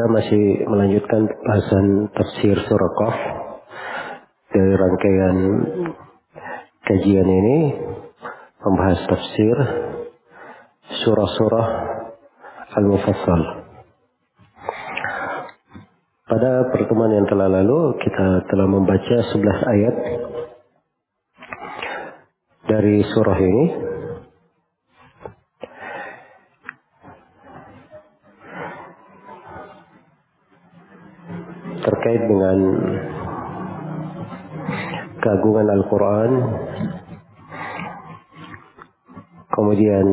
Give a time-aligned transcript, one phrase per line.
[0.00, 3.16] Kita masih melanjutkan bahasan tafsir surah Qaf
[4.48, 5.36] dari rangkaian
[6.88, 7.58] kajian ini
[8.64, 9.56] membahas tafsir
[11.04, 11.66] surah-surah
[12.80, 13.42] Al-Mufassal.
[16.32, 19.36] Pada pertemuan yang telah lalu kita telah membaca 11
[19.68, 19.94] ayat
[22.72, 23.89] dari surah ini
[32.50, 32.66] dengan
[35.22, 36.30] keagungan Al-Quran.
[39.50, 40.06] Kemudian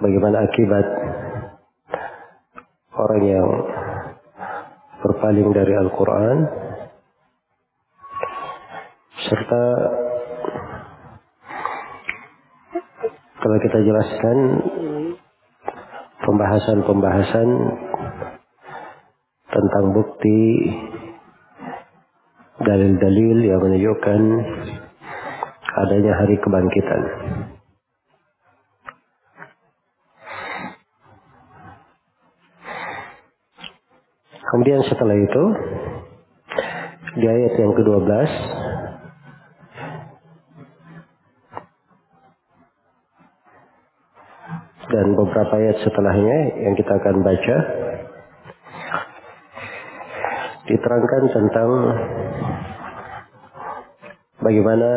[0.00, 0.86] bagaimana akibat
[2.96, 3.48] orang yang
[5.04, 6.36] berpaling dari Al-Quran.
[9.28, 9.64] Serta
[13.38, 14.36] telah kita jelaskan
[16.24, 17.48] pembahasan-pembahasan
[19.58, 20.70] tentang bukti
[22.62, 24.20] dalil-dalil yang menunjukkan
[25.82, 27.02] adanya hari kebangkitan.
[34.48, 35.44] Kemudian setelah itu
[37.18, 38.30] di ayat yang ke-12
[44.88, 47.56] dan beberapa ayat setelahnya yang kita akan baca
[50.88, 51.70] diterangkan tentang
[54.40, 54.90] bagaimana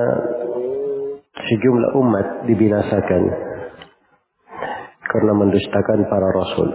[1.36, 3.24] sejumlah umat dibinasakan
[5.04, 6.72] karena mendustakan para rasul.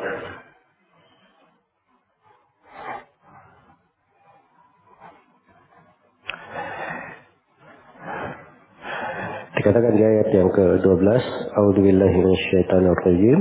[9.57, 11.09] Dikatakan di ayat yang ke-12,
[11.57, 13.41] A'udzu billahi minasyaitonir rajim.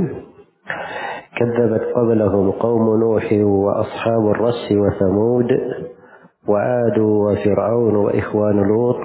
[1.36, 5.50] كذبت قبلهم قوم نوح وأصحاب الرس وثمود
[6.48, 9.04] وعاد وفرعون وإخوان لوط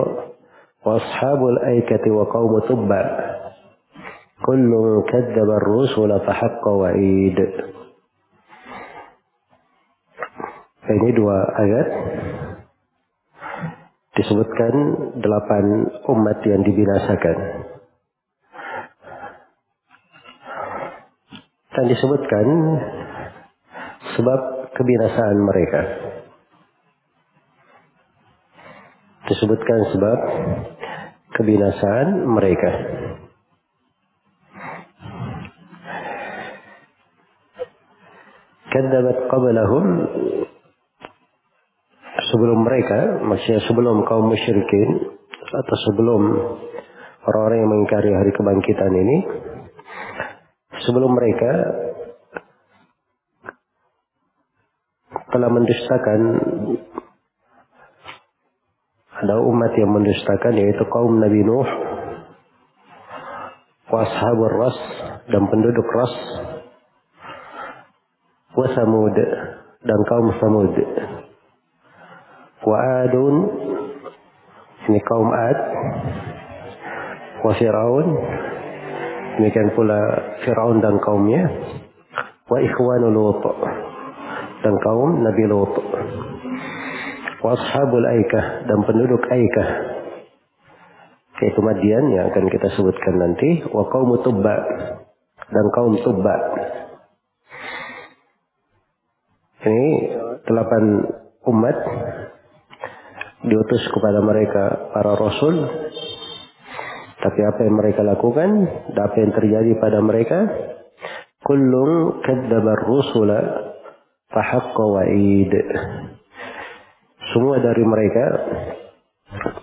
[0.86, 3.04] وأصحاب الأيكة وقوم تبع.
[4.46, 4.72] كل
[5.12, 7.38] كذب الرسل فحق وعيد.
[10.90, 11.88] Ini dua ayat
[14.18, 14.74] disebutkan
[15.22, 17.69] delapan umat yang dibinasakan.
[21.70, 22.46] Dan disebutkan
[24.18, 24.40] sebab
[24.74, 25.82] kebinasaan mereka.
[29.30, 30.18] Disebutkan sebab
[31.38, 32.70] kebinasaan mereka.
[38.70, 39.84] Kadzabat qablahum
[42.30, 45.10] sebelum mereka, maksudnya sebelum kaum musyrikin
[45.50, 46.22] atau sebelum
[47.26, 49.16] orang-orang yang mengingkari hari kebangkitan ini,
[50.90, 51.52] sebelum mereka
[55.30, 56.20] telah mendustakan
[59.22, 61.70] ada umat yang mendustakan yaitu kaum Nabi Nuh
[63.86, 64.78] washabur ras
[65.30, 66.14] dan penduduk ras
[68.58, 69.14] wa samud
[69.86, 70.74] dan kaum samud.
[72.66, 73.34] Wa adun
[74.90, 75.58] ini kaum ad
[77.46, 77.52] wa
[79.40, 79.96] Demikian pula
[80.44, 81.48] Fir'aun dan kaumnya.
[82.44, 83.40] Wa ikhwanu Lut.
[84.60, 85.72] Dan kaum Nabi Lut.
[87.40, 88.68] Wa ashabul Aikah.
[88.68, 89.68] Dan penduduk Aikah.
[91.40, 93.64] Yaitu Madian yang akan kita sebutkan nanti.
[93.64, 94.56] Wa kaum Tubba.
[95.48, 96.36] Dan kaum Tubba.
[99.64, 99.88] Ini
[100.44, 100.84] delapan
[101.48, 101.76] umat
[103.40, 105.64] diutus kepada mereka para rasul
[107.20, 108.50] tapi apa yang mereka lakukan,
[108.96, 110.38] dan apa yang terjadi pada mereka,
[111.44, 113.40] kullun kadzabar rusula
[114.32, 115.52] fahaqqa wa'id.
[117.30, 118.24] Semua dari mereka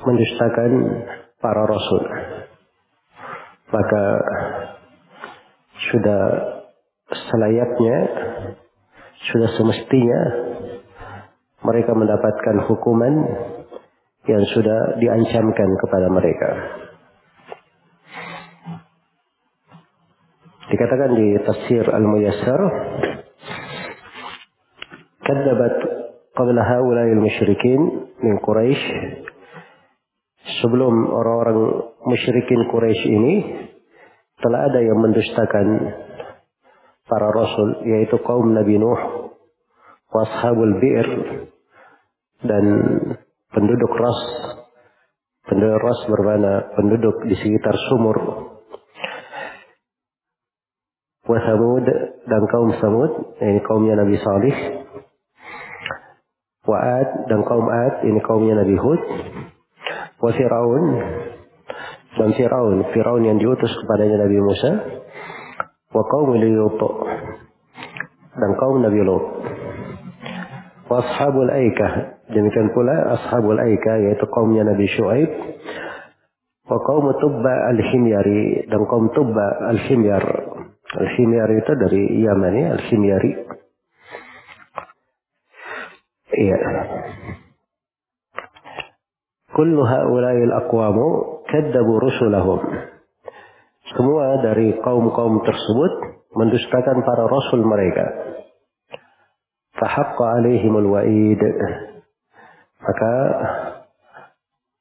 [0.06, 0.71] mendustakan
[1.42, 2.04] para rasul.
[3.68, 4.04] Maka
[5.92, 6.24] sudah
[7.12, 7.98] selayaknya,
[9.33, 10.21] sudah semestinya
[11.65, 13.13] mereka mendapatkan hukuman
[14.27, 16.50] yang sudah diancamkan kepada mereka.
[20.68, 22.62] Dikatakan di tafsir Al-Muyassar,
[25.24, 25.75] kadzabat
[26.36, 28.84] qabla haula'il musyrikin min Quraisy
[30.60, 31.60] sebelum orang-orang
[32.04, 33.36] musyrikin Quraisy ini
[34.44, 35.68] telah ada yang mendustakan
[37.08, 39.31] para rasul yaitu kaum Nabi Nuh
[40.12, 41.10] washabul bi'r
[42.44, 42.66] dan
[43.56, 44.19] penduduk Ras.
[45.48, 48.18] Penduduk Ras bermana penduduk di sekitar sumur
[51.28, 51.86] wa Samud
[52.28, 53.12] dan kaum Samud
[53.44, 54.56] ini kaumnya Nabi Salih
[56.64, 59.02] wa Ad dan kaum Ad ini kaumnya Nabi Hud
[60.24, 60.84] wa Firaun
[62.18, 64.72] dan Firaun Firaun yang diutus kepadanya Nabi Musa
[65.92, 66.80] wa kaum Lut
[68.38, 69.26] dan kaum Nabi Lut.
[70.88, 75.32] Wa ashabul aikah demikian pula ashabul aikah yaitu kaumnya Nabi Syuaib
[76.68, 80.24] wa kaum Tubba al-Himyari dan kaum Tubba al-Himyar
[80.95, 83.31] al-Himyar itu dari Yaman ya al-Himyari
[86.38, 86.57] iya.
[89.57, 92.62] Kullu haula'il aqwamu kadzabu rusulahum.
[93.95, 95.92] Semua dari kaum-kaum tersebut
[96.38, 98.06] mendustakan para rasul mereka.
[99.81, 101.42] Fahaqqa alaihimul wa'id.
[102.78, 103.13] Maka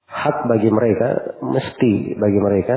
[0.06, 1.08] hak bagi mereka
[1.40, 2.76] mesti bagi mereka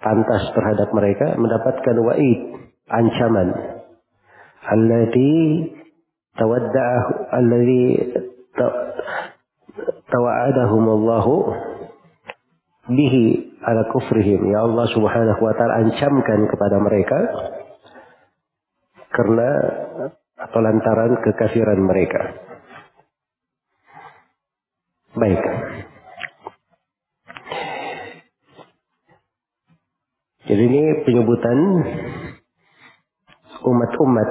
[0.00, 2.40] pantas terhadap mereka mendapatkan wa'id
[2.88, 3.48] ancaman
[4.64, 5.32] allati
[6.36, 7.84] tawadda'ahu alladhi
[10.08, 11.32] tawa'adahumullahu
[12.90, 13.24] bihi
[13.62, 17.18] ala kufrihim ya Allah Subhanahu wa taala ancamkan kepada mereka
[19.14, 19.48] karena
[20.40, 22.20] atau lantaran kekafiran mereka.
[25.12, 25.42] Baik.
[30.50, 31.58] Jadi ini penyebutan
[33.62, 34.30] umat-umat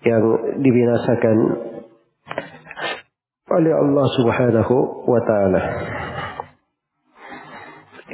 [0.00, 0.24] yang
[0.64, 1.36] dibinasakan
[3.52, 5.62] oleh Allah Subhanahu wa taala.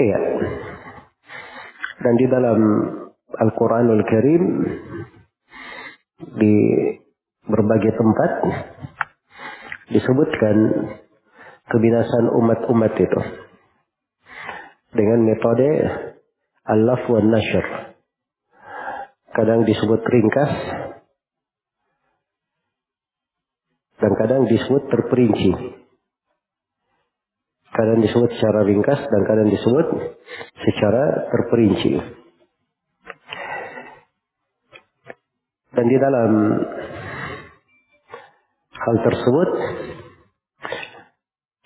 [0.02, 0.18] Iya.
[2.02, 2.58] Dan di dalam
[3.38, 4.42] Al-Qur'anul Karim
[6.42, 6.56] di
[7.46, 8.30] berbagai tempat
[9.94, 10.56] disebutkan
[11.70, 13.46] kebinasan umat-umat itu
[14.92, 15.68] dengan metode
[16.64, 17.66] al-laf wa nashr.
[19.36, 20.52] Kadang disebut ringkas
[23.98, 25.52] dan kadang disebut terperinci.
[27.68, 29.86] Kadang disebut secara ringkas dan kadang disebut
[30.66, 31.94] secara terperinci.
[35.78, 36.30] Dan di dalam
[38.74, 39.48] hal tersebut,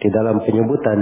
[0.05, 1.01] di dalam penyebutan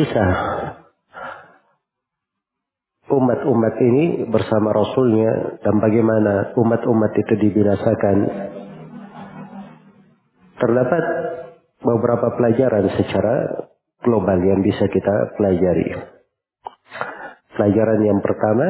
[0.00, 0.32] kisah
[3.12, 8.16] umat-umat ini bersama Rasulnya dan bagaimana umat-umat itu dibinasakan.
[10.56, 11.04] Terdapat
[11.84, 13.34] beberapa pelajaran secara
[14.00, 16.00] global yang bisa kita pelajari.
[17.60, 18.66] Pelajaran yang pertama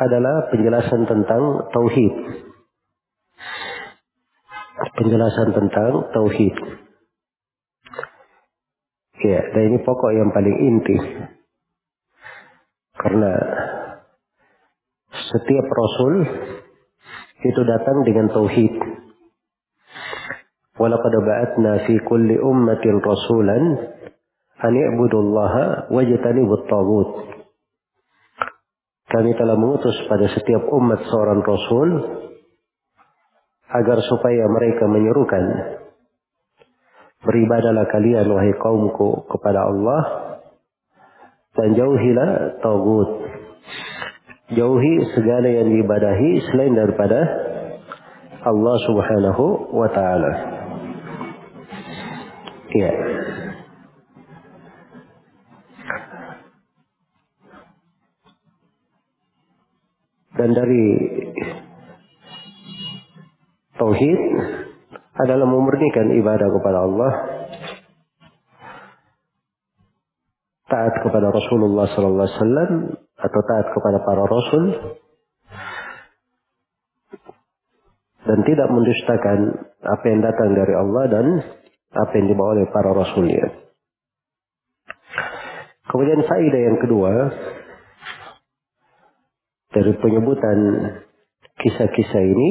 [0.00, 1.42] adalah penjelasan tentang
[1.76, 2.14] tauhid.
[4.96, 6.83] Penjelasan tentang tauhid.
[9.24, 10.96] Ya, dan ini pokok yang paling inti.
[12.92, 13.32] Karena
[15.32, 16.28] setiap rasul
[17.40, 18.74] itu datang dengan tauhid.
[20.76, 23.64] Walaqad ba'atna fi kulli ummatin rasulan
[24.60, 27.10] an i'budullaha wajtanibut tagut.
[29.08, 31.88] Kami telah mengutus pada setiap umat seorang rasul
[33.72, 35.44] agar supaya mereka menyerukan
[37.24, 40.02] beribadalah kalian wahai kaumku kepada Allah
[41.56, 43.10] dan jauhilah tagut.
[44.52, 47.20] Jauhi segala yang diibadahi selain daripada
[48.44, 50.32] Allah Subhanahu wa taala.
[52.76, 52.92] Ya.
[60.34, 60.86] Dan dari
[63.78, 64.20] tauhid
[65.14, 67.12] adalah memurnikan ibadah kepada Allah
[70.66, 72.72] taat kepada Rasulullah sallallahu alaihi wasallam
[73.14, 74.64] atau taat kepada para rasul
[78.24, 79.38] dan tidak mendustakan
[79.84, 81.26] apa yang datang dari Allah dan
[81.94, 83.44] apa yang dibawa oleh para rasulnya.
[85.84, 87.12] Kemudian faedah yang kedua
[89.70, 90.58] dari penyebutan
[91.60, 92.50] kisah-kisah ini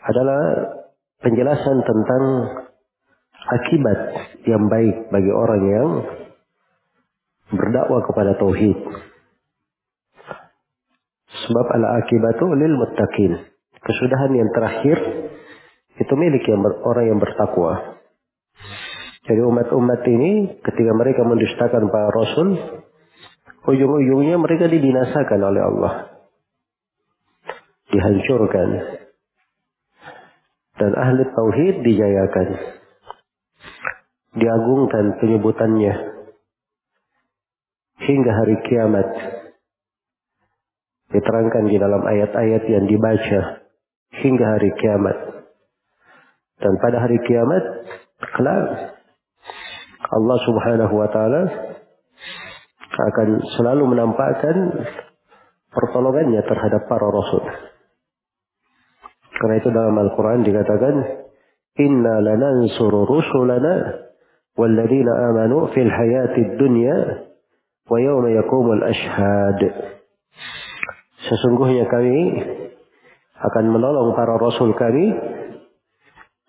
[0.00, 0.40] adalah
[1.22, 2.24] penjelasan tentang
[3.46, 4.00] akibat
[4.46, 5.88] yang baik bagi orang yang
[7.54, 8.78] berdakwah kepada tauhid.
[11.32, 13.32] Sebab ala akibatu lil muttaqin.
[13.82, 14.98] Kesudahan yang terakhir
[15.98, 17.98] itu milik yang ber, orang yang bertakwa.
[19.22, 22.48] Jadi umat-umat ini ketika mereka mendustakan para rasul,
[23.66, 25.92] ujung-ujungnya mereka dibinasakan oleh Allah.
[27.90, 29.01] Dihancurkan.
[30.82, 32.48] Dan ahli tauhid dijayakan.
[34.34, 35.94] Diagungkan penyebutannya.
[38.02, 39.06] Hingga hari kiamat.
[41.14, 43.62] Diterangkan di dalam ayat-ayat yang dibaca.
[44.10, 45.46] Hingga hari kiamat.
[46.58, 47.62] Dan pada hari kiamat,
[48.34, 48.66] kelak
[50.02, 51.42] Allah Subhanahu wa taala
[52.90, 54.82] akan selalu menampakkan
[55.70, 57.71] pertolongannya terhadap para rasul.
[59.42, 60.94] Karena itu dalam Al-Quran dikatakan,
[61.82, 64.06] Inna lanansuru rusulana
[64.54, 67.26] walladzina amanu fil hayatid dunya
[67.90, 69.60] wa yawma yakumul ashhad.
[71.26, 72.38] Sesungguhnya kami
[73.34, 75.10] akan menolong para rasul kami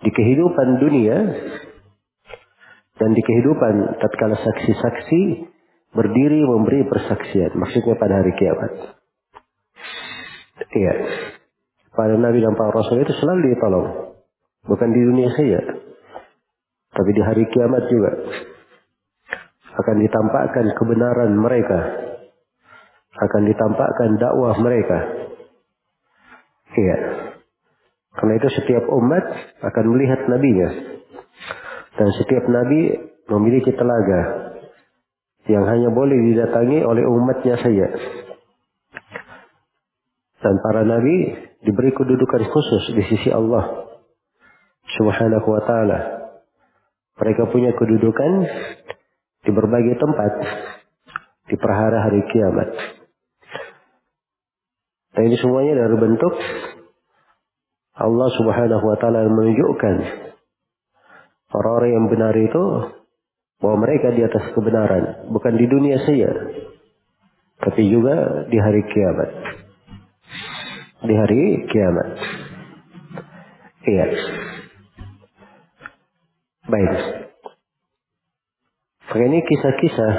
[0.05, 1.17] di kehidupan dunia
[3.01, 5.49] dan di kehidupan tatkala saksi-saksi
[5.97, 7.57] berdiri memberi persaksian.
[7.57, 8.71] Maksudnya pada hari kiamat.
[10.73, 10.93] Iya.
[11.93, 13.87] Para nabi dan para rasul itu selalu ditolong.
[14.65, 15.61] Bukan di dunia saja.
[16.93, 18.11] Tapi di hari kiamat juga.
[19.77, 21.79] Akan ditampakkan kebenaran mereka.
[23.13, 24.99] Akan ditampakkan dakwah mereka.
[26.73, 26.97] Iya.
[28.13, 29.25] Karena itu setiap umat
[29.61, 30.69] akan melihat nabinya.
[31.93, 32.93] Dan setiap nabi
[33.29, 34.21] memiliki telaga
[35.45, 37.87] yang hanya boleh didatangi oleh umatnya saja.
[40.43, 41.31] Dan para nabi
[41.63, 43.87] diberi kedudukan khusus di sisi Allah
[44.99, 45.99] Subhanahu wa taala.
[47.15, 48.31] Mereka punya kedudukan
[49.47, 50.31] di berbagai tempat
[51.47, 52.69] di perhara hari kiamat.
[55.15, 56.33] Dan ini semuanya dari bentuk
[57.95, 59.95] Allah Subhanahu wa taala menunjukkan
[61.53, 62.63] orang-orang yang benar itu
[63.63, 66.35] bahwa mereka di atas kebenaran, bukan di dunia saja,
[67.63, 69.62] tapi juga di hari kiamat.
[71.03, 72.09] Di hari kiamat.
[73.83, 74.07] Iya.
[76.63, 76.91] Baik.
[79.03, 80.13] Maka ini kisah-kisah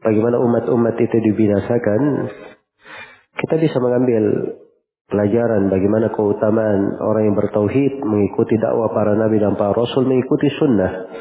[0.00, 2.02] bagaimana umat-umat itu dibinasakan.
[3.36, 4.24] Kita bisa mengambil
[5.04, 11.12] pelajaran bagaimana keutamaan orang yang bertauhid mengikuti dakwah para nabi dan para rasul mengikuti sunnah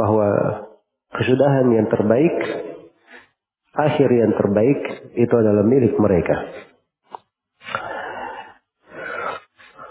[0.00, 0.28] bahwa
[1.12, 2.36] kesudahan yang terbaik,
[3.76, 4.80] akhir yang terbaik
[5.12, 6.69] itu adalah milik mereka.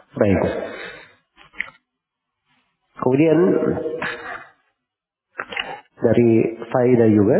[0.09, 0.41] Baik.
[2.99, 3.39] Kemudian
[5.99, 6.31] dari
[6.65, 7.39] faedah juga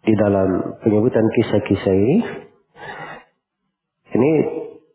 [0.00, 2.16] di dalam penyebutan kisah-kisah ini
[4.10, 4.30] ini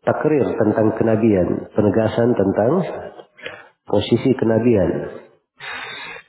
[0.04, 2.72] takrir tentang kenabian, penegasan tentang
[3.88, 5.16] posisi kenabian.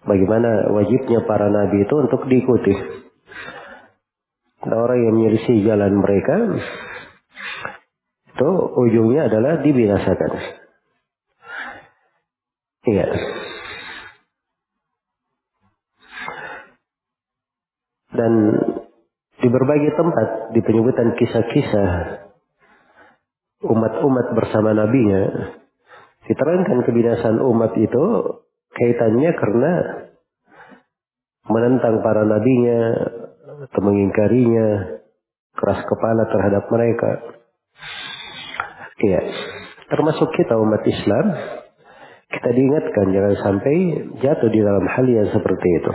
[0.08, 2.76] Bagaimana wajibnya para nabi itu untuk diikuti.
[4.68, 6.36] orang yang menyelisih jalan mereka
[8.38, 10.32] itu ujungnya adalah dibinasakan.
[12.86, 13.08] Iya.
[18.14, 18.34] Dan
[19.42, 21.90] di berbagai tempat di penyebutan kisah-kisah
[23.66, 25.58] umat-umat bersama nabinya
[26.28, 28.06] Diterangkan kebinasaan umat itu
[28.76, 29.74] kaitannya karena
[31.48, 32.82] menentang para nabinya
[33.72, 35.00] atau mengingkarinya,
[35.56, 37.37] keras kepala terhadap mereka.
[39.03, 39.21] Iya,
[39.91, 41.27] termasuk kita umat Islam,
[42.33, 43.75] kita diingatkan jangan sampai
[44.23, 45.93] jatuh di dalam hal yang seperti itu.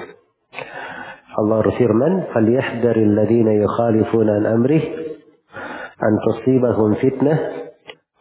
[1.38, 4.84] Allah berfirman, فَلْيَحْدَرِ الَّذِينَ يُخَالِفُونَ عَنْ أَمْرِهِ
[5.98, 7.36] أَنْ تُصِيبَهُمْ فِتْنَةً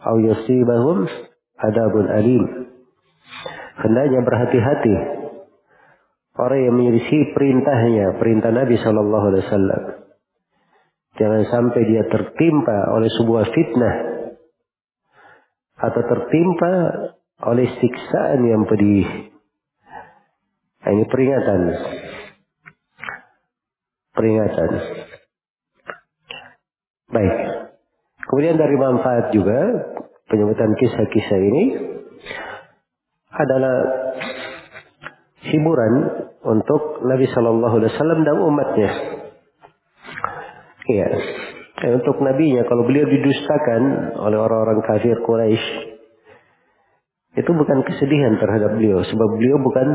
[0.05, 0.99] أَوْ يُصِيبَهُمْ
[1.57, 2.45] adabun alim.
[3.76, 4.95] Hendaknya berhati-hati
[6.37, 9.83] orang yang menyelisih perintahnya, perintah Nabi Shallallahu Alaihi Wasallam.
[11.17, 14.10] Jangan sampai dia tertimpa oleh sebuah fitnah
[15.82, 16.74] atau tertimpa
[17.42, 19.34] oleh siksaan yang pedih.
[20.82, 21.62] Nah, ini peringatan.
[24.14, 24.72] Peringatan.
[27.12, 27.36] Baik.
[28.30, 29.60] Kemudian dari manfaat juga
[30.30, 31.64] penyebutan kisah-kisah ini
[33.32, 33.76] adalah
[35.50, 35.94] hiburan
[36.46, 38.92] untuk Nabi Shallallahu Alaihi Wasallam dan umatnya.
[40.88, 41.10] Iya.
[41.82, 45.66] Dan untuk nabinya kalau beliau didustakan oleh orang-orang kafir Quraisy
[47.42, 49.88] itu bukan kesedihan terhadap beliau sebab beliau bukan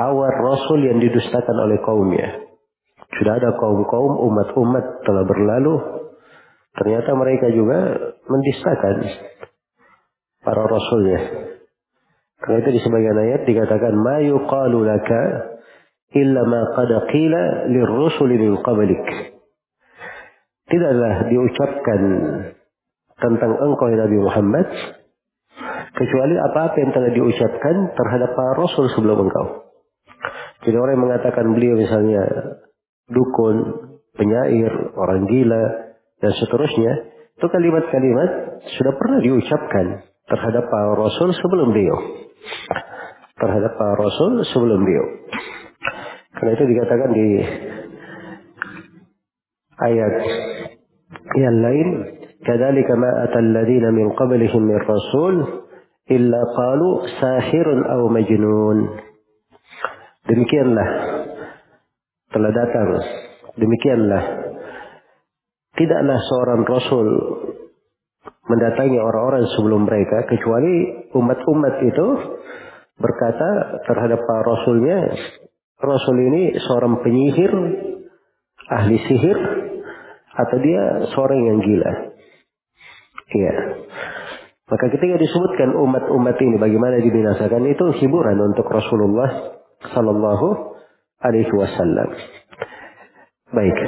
[0.00, 2.28] awal Rasul yang didustakan oleh kaumnya.
[3.20, 5.74] Sudah ada kaum-kaum umat-umat telah berlalu.
[6.78, 7.78] Ternyata mereka juga
[8.30, 8.96] mendustakan
[10.46, 11.20] para rasulnya.
[12.40, 15.22] Karena itu di sebagian ayat dikatakan ma yuqalu laka
[16.14, 19.39] illa ma qad qila lirrusuli min qablik.
[20.70, 22.00] Tidaklah diucapkan
[23.20, 24.66] tentang engkau ya Nabi Muhammad
[25.92, 29.68] kecuali apa-apa yang telah diucapkan terhadap para rasul sebelum engkau.
[30.64, 32.22] Jadi orang yang mengatakan beliau misalnya
[33.10, 33.56] dukun,
[34.14, 35.64] penyair, orang gila,
[36.20, 36.92] dan seterusnya,
[37.40, 39.86] itu kalimat-kalimat sudah pernah diucapkan
[40.28, 41.96] terhadap para rasul sebelum beliau.
[43.40, 45.06] Terhadap para rasul sebelum beliau.
[46.36, 47.26] Karena itu dikatakan di
[49.86, 50.14] ayat
[51.36, 51.88] yang lain,
[52.44, 55.34] "Kadzalika ma atal ladzina min qablihim min rasul
[56.10, 56.88] illa qalu
[57.20, 58.78] sahirun aw majnun."
[60.28, 60.88] Demikianlah
[62.30, 62.88] telah datang.
[63.58, 64.22] Demikianlah
[65.74, 67.06] tidaklah seorang rasul
[68.50, 72.08] mendatangi orang-orang sebelum mereka kecuali umat-umat itu
[73.00, 74.98] berkata terhadap para rasulnya
[75.80, 77.52] rasul ini seorang penyihir
[78.68, 79.38] ahli sihir
[80.40, 80.82] atau dia
[81.12, 81.92] seorang yang gila.
[83.30, 83.54] Iya.
[84.70, 89.58] Maka ketika disebutkan umat-umat ini bagaimana dibinasakan itu hiburan untuk Rasulullah
[89.90, 90.78] sallallahu
[91.20, 92.08] alaihi wasallam.
[93.50, 93.78] Baik.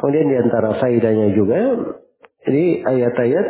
[0.00, 1.60] Kemudian di antara faedahnya juga,
[2.48, 3.46] ini ayat-ayat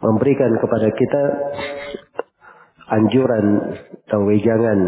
[0.00, 1.22] memberikan kepada kita
[2.88, 3.46] anjuran
[4.08, 4.80] atau wejangan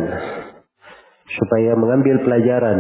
[1.39, 2.79] supaya mengambil pelajaran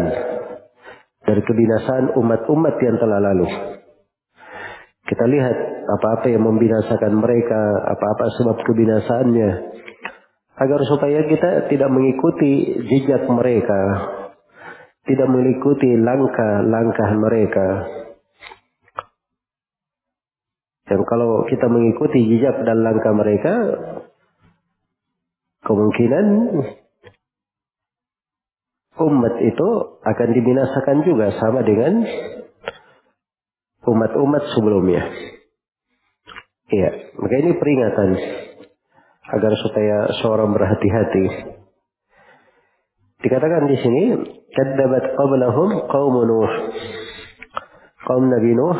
[1.22, 3.48] dari kebinasaan umat-umat yang telah lalu.
[5.02, 5.56] Kita lihat
[5.86, 9.50] apa-apa yang membinasakan mereka, apa-apa sebab kebinasaannya,
[10.62, 13.80] agar supaya kita tidak mengikuti jejak mereka,
[15.04, 17.68] tidak mengikuti langkah-langkah mereka.
[20.86, 23.54] Dan kalau kita mengikuti jejak dan langkah mereka,
[25.64, 26.26] kemungkinan
[29.00, 29.68] umat itu
[30.04, 32.04] akan dibinasakan juga sama dengan
[33.88, 35.02] umat-umat sebelumnya.
[36.72, 38.10] Iya, maka ini peringatan
[39.32, 41.26] agar supaya seorang berhati-hati.
[43.22, 44.02] Dikatakan di sini,
[44.50, 46.52] kadzabat qablahum qaum Nuh.
[48.02, 48.78] Kaum Nabi Nuh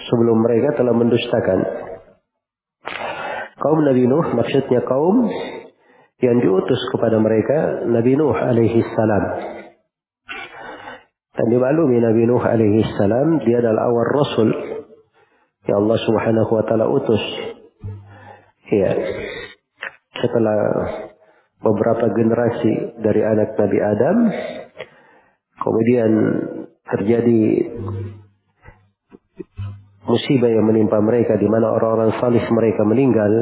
[0.00, 1.60] sebelum mereka telah mendustakan.
[3.56, 5.28] Kaum Nabi Nuh maksudnya kaum
[6.20, 9.24] yang diutus kepada mereka Nabi Nuh alaihi salam.
[11.36, 14.48] Dan dimaklumi Nabi Nuh alaihi salam dia adalah awal rasul
[15.68, 17.24] yang Allah Subhanahu wa taala utus.
[18.72, 18.92] Iya.
[20.16, 20.58] Setelah
[21.60, 24.16] beberapa generasi dari anak Nabi Adam.
[25.56, 26.10] Kemudian
[26.86, 27.42] terjadi
[30.06, 33.32] musibah yang menimpa mereka di mana orang-orang salih mereka meninggal.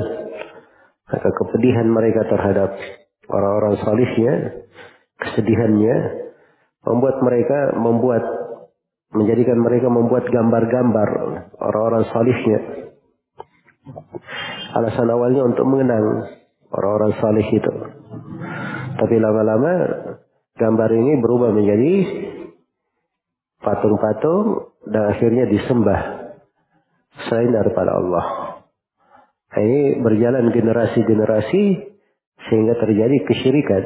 [1.04, 2.76] Maka kepedihan mereka terhadap
[3.28, 4.34] orang-orang salihnya,
[5.20, 5.96] kesedihannya
[6.84, 8.24] membuat mereka membuat
[9.14, 11.08] menjadikan mereka membuat gambar-gambar
[11.60, 12.60] orang-orang salihnya.
[14.74, 16.34] Alasan awalnya untuk mengenang
[16.74, 17.72] orang-orang salih itu.
[18.98, 19.72] Tapi lama-lama
[20.58, 21.92] gambar ini berubah menjadi
[23.62, 26.00] patung-patung dan akhirnya disembah
[27.30, 28.24] selain daripada Allah.
[29.54, 31.62] Nah, ini berjalan generasi-generasi
[32.50, 33.84] sehingga terjadi kesyirikan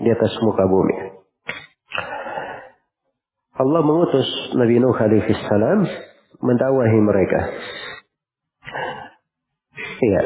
[0.00, 0.96] di atas muka bumi.
[3.60, 5.84] Allah mengutus Nabi Nuh alaihi salam
[6.40, 7.40] mendakwahi mereka.
[10.02, 10.22] Iya,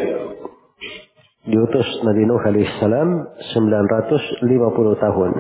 [1.51, 3.09] diutus Nabi Nuh alaihissalam
[3.53, 5.31] 950 tahun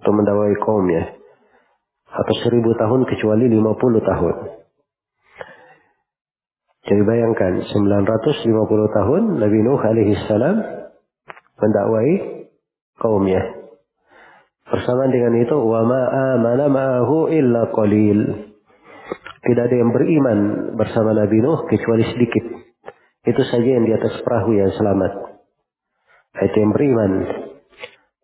[0.00, 1.16] untuk mendakwai kaumnya
[2.10, 4.59] atau 1000 tahun kecuali 50 tahun.
[6.80, 10.56] Jadi bayangkan 950 tahun Nabi Nuh alaihissalam
[11.60, 12.12] mendakwai
[12.96, 13.42] kaumnya.
[14.64, 16.02] Bersama dengan itu wa ma
[16.38, 18.48] amana ma'ahu illa qalil.
[19.40, 20.38] Tidak ada yang beriman
[20.78, 22.44] bersama Nabi Nuh kecuali sedikit.
[23.28, 25.12] Itu saja yang di atas perahu yang selamat.
[26.48, 27.12] Itu yang beriman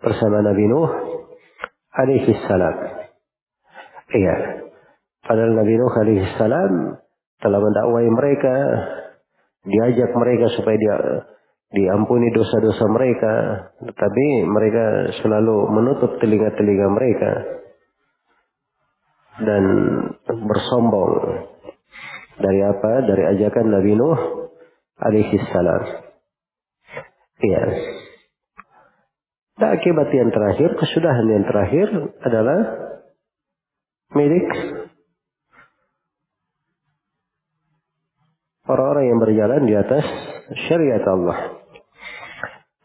[0.01, 0.91] bersama Nabi Nuh
[1.93, 2.77] alaihi salam.
[4.17, 4.37] Iya.
[5.27, 6.73] Padahal Nabi Nuh alaihi salam
[7.41, 8.55] telah mendakwai mereka,
[9.67, 10.97] diajak mereka supaya dia
[11.67, 13.35] diampuni dosa-dosa mereka,
[13.83, 14.85] tetapi mereka
[15.21, 17.33] selalu menutup telinga-telinga mereka
[19.43, 19.65] dan
[20.31, 21.13] bersombong
[22.41, 22.93] dari apa?
[23.05, 24.21] Dari ajakan Nabi Nuh
[25.03, 25.83] alaihi salam.
[27.43, 27.65] Iya.
[29.57, 31.89] Dan akibat yang terakhir, kesudahan yang terakhir
[32.25, 32.61] adalah
[34.13, 34.49] milik
[38.67, 40.05] orang-orang yang berjalan di atas
[40.67, 41.39] syariat Allah.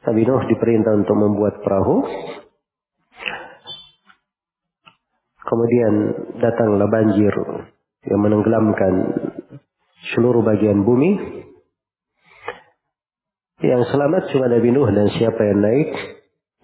[0.01, 2.01] Nabi Nuh diperintah untuk membuat perahu.
[5.45, 5.93] Kemudian
[6.41, 7.33] datanglah banjir
[8.07, 8.93] yang menenggelamkan
[10.15, 11.43] seluruh bagian bumi.
[13.61, 15.89] Yang selamat cuma Nabi Nuh dan siapa yang naik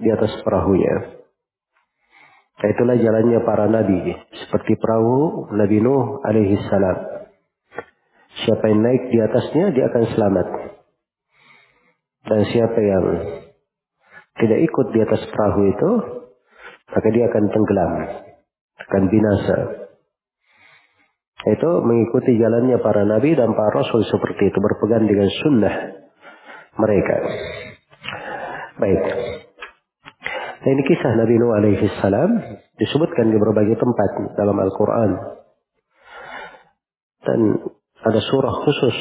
[0.01, 1.17] di atas perahunya.
[2.57, 4.17] Itulah jalannya para nabi.
[4.33, 7.26] Seperti perahu Nabi Nuh alaihi salam.
[8.45, 10.47] Siapa yang naik di atasnya, dia akan selamat.
[12.27, 13.05] Dan siapa yang
[14.37, 15.91] tidak ikut di atas perahu itu,
[16.93, 17.93] maka dia akan tenggelam.
[18.77, 19.57] Akan binasa.
[21.47, 24.57] Itu mengikuti jalannya para nabi dan para rasul seperti itu.
[24.59, 25.75] Berpegang dengan sunnah
[26.77, 27.15] mereka.
[28.77, 29.01] Baik.
[30.57, 32.37] Nah, ini kisah Nabi Nuh alaihi salam
[32.77, 35.11] disebutkan di berbagai tempat dalam Al-Quran.
[37.23, 37.39] Dan
[38.07, 38.95] ada surah khusus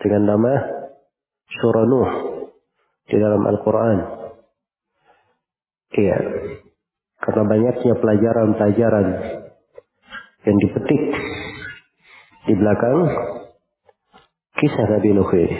[0.00, 0.52] dengan nama
[1.60, 2.10] surah Nuh
[3.10, 3.98] di dalam Al-Quran.
[5.90, 6.18] Iya.
[7.20, 9.06] Karena banyaknya pelajaran-pelajaran
[10.48, 11.02] yang dipetik
[12.48, 12.98] di belakang
[14.56, 15.58] kisah Nabi Nuh ini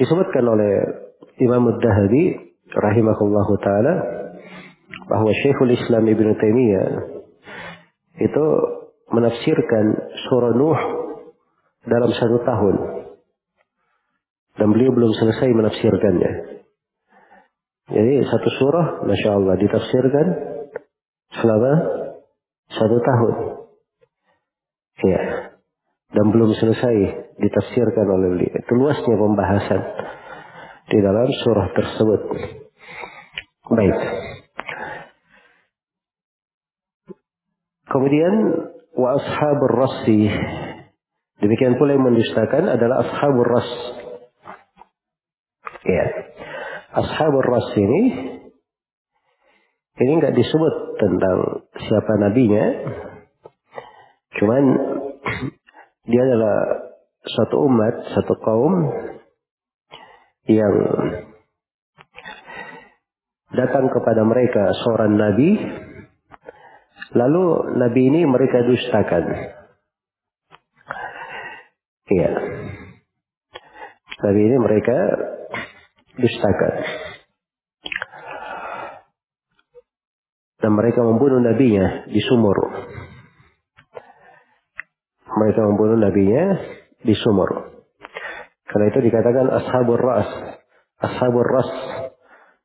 [0.00, 0.72] disebutkan oleh
[1.40, 2.24] Imam Ad-Dahabi
[2.72, 3.94] rahimahullahu taala
[5.12, 6.88] bahwa Syekhul Islam Ibn Taimiyah
[8.16, 8.46] itu
[9.12, 9.84] menafsirkan
[10.28, 10.80] surah Nuh
[11.86, 12.76] dalam satu tahun
[14.56, 16.32] dan beliau belum selesai menafsirkannya.
[17.86, 20.26] Jadi satu surah, masya Allah, ditafsirkan
[21.38, 21.72] selama
[22.72, 23.34] satu tahun.
[25.06, 25.22] Ya,
[26.10, 26.96] dan belum selesai
[27.36, 28.52] ditafsirkan oleh beliau.
[28.58, 29.80] Itu luasnya pembahasan
[30.90, 32.20] di dalam surah tersebut.
[33.70, 33.98] Baik.
[37.86, 38.34] Kemudian
[38.98, 40.26] wa ashabur rassi.
[41.36, 43.70] Demikian pula yang mendustakan adalah ashabur ras.
[45.84, 46.06] Ya.
[46.96, 48.02] Ashabur ras ini
[49.96, 52.66] ini nggak disebut tentang siapa nabinya.
[54.36, 54.64] Cuman
[56.04, 56.56] dia adalah
[57.24, 58.74] satu umat, satu kaum
[60.46, 60.74] yang
[63.56, 65.56] datang kepada mereka seorang nabi,
[67.16, 67.44] lalu
[67.80, 69.55] nabi ini mereka dustakan.
[72.06, 72.32] Iya.
[74.16, 74.96] Nabi ini mereka
[76.16, 76.74] dustakan.
[80.56, 82.58] Dan mereka membunuh nabinya di sumur
[85.36, 86.44] mereka membunuh nabinya
[87.04, 87.76] di sumur.
[88.66, 90.28] Karena itu dikatakan ashabur ras.
[90.96, 91.70] Ashabur ras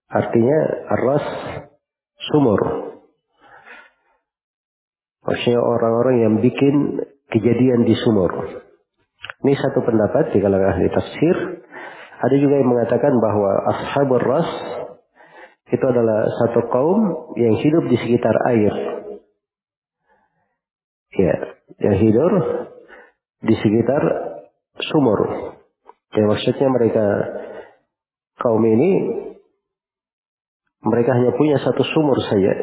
[0.08, 1.26] artinya ras
[2.32, 2.62] sumur.
[5.22, 6.76] Maksudnya orang-orang yang bikin
[7.30, 8.66] kejadian di sumur.
[9.42, 11.36] Ini satu pendapat di kalangan ahli tafsir.
[12.22, 14.50] Ada juga yang mengatakan bahwa ashabur ras
[15.74, 18.74] itu adalah satu kaum yang hidup di sekitar air.
[21.18, 21.36] Ya,
[21.82, 22.34] yang hidup
[23.42, 24.02] di sekitar
[24.94, 25.20] sumur.
[26.14, 27.06] Yang maksudnya mereka
[28.38, 28.92] kaum ini
[30.82, 32.54] mereka hanya punya satu sumur saja.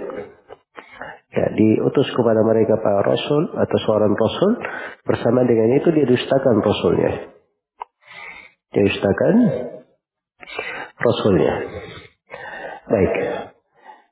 [1.38, 4.58] Ya, diutus kepada mereka para rasul atau seorang rasul
[5.06, 7.12] bersama dengan itu dia dustakan rasulnya.
[8.74, 9.34] Dia dustakan
[10.98, 11.54] rasulnya.
[12.90, 13.14] Baik.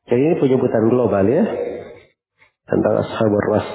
[0.06, 1.42] Jadi ini penyebutan global ya
[2.70, 3.68] tentang ashabur ras.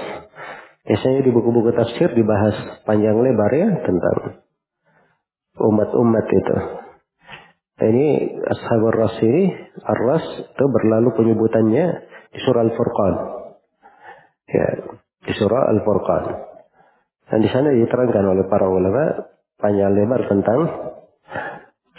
[0.87, 2.55] Biasanya di buku-buku tafsir dibahas
[2.87, 4.47] panjang lebar ya tentang
[5.59, 6.57] umat-umat itu.
[7.81, 11.85] Nah, ini Ashabul Ras ini, Ar-Ras itu berlalu penyebutannya
[12.29, 13.40] di surah Al-Furqan.
[14.51, 14.67] Ya,
[15.23, 16.23] di surah Al-Furqan.
[17.31, 20.59] Dan di sana diterangkan oleh para ulama panjang lebar tentang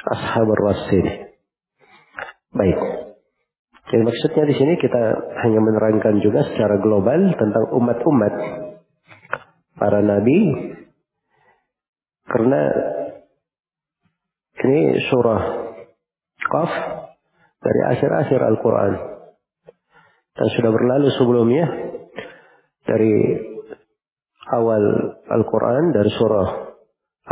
[0.03, 1.15] Ashabul Ras ini.
[2.53, 2.81] Baik.
[3.89, 5.03] Jadi maksudnya di sini kita
[5.45, 8.35] hanya menerangkan juga secara global tentang umat-umat
[9.77, 10.39] para nabi
[12.25, 12.61] karena
[14.63, 15.43] ini surah
[16.43, 16.73] Qaf
[17.63, 18.93] dari akhir-akhir Al-Quran
[20.33, 21.92] dan sudah berlalu sebelumnya
[22.93, 23.17] dari
[24.53, 24.85] awal
[25.33, 26.49] Al-Quran dari surah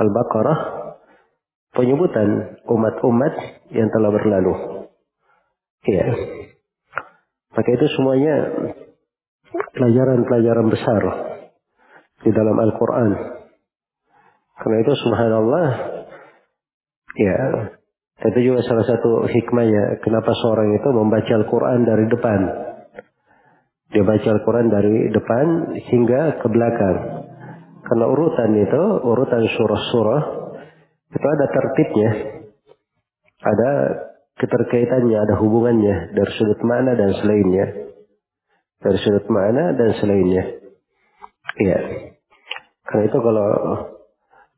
[0.01, 0.59] Al-Baqarah
[1.77, 3.35] penyebutan umat-umat
[3.77, 4.55] yang telah berlalu.
[5.85, 6.09] Iya.
[7.53, 8.37] Maka itu semuanya
[9.77, 11.03] pelajaran-pelajaran besar
[12.25, 13.11] di dalam Al-Quran.
[14.61, 15.69] Karena itu subhanallah
[17.19, 17.37] Ya,
[18.23, 22.41] itu juga salah satu hikmahnya kenapa seorang itu membaca Al-Quran dari depan.
[23.91, 26.97] Dia baca Al-Quran dari depan hingga ke belakang.
[27.83, 30.23] Karena urutan itu, urutan surah-surah,
[31.11, 32.11] itu ada tertibnya.
[33.43, 33.71] Ada
[34.39, 37.67] keterkaitannya, ada hubungannya dari sudut mana dan selainnya.
[38.79, 40.45] Dari sudut mana dan selainnya.
[41.59, 41.79] Iya.
[42.87, 43.51] Karena itu kalau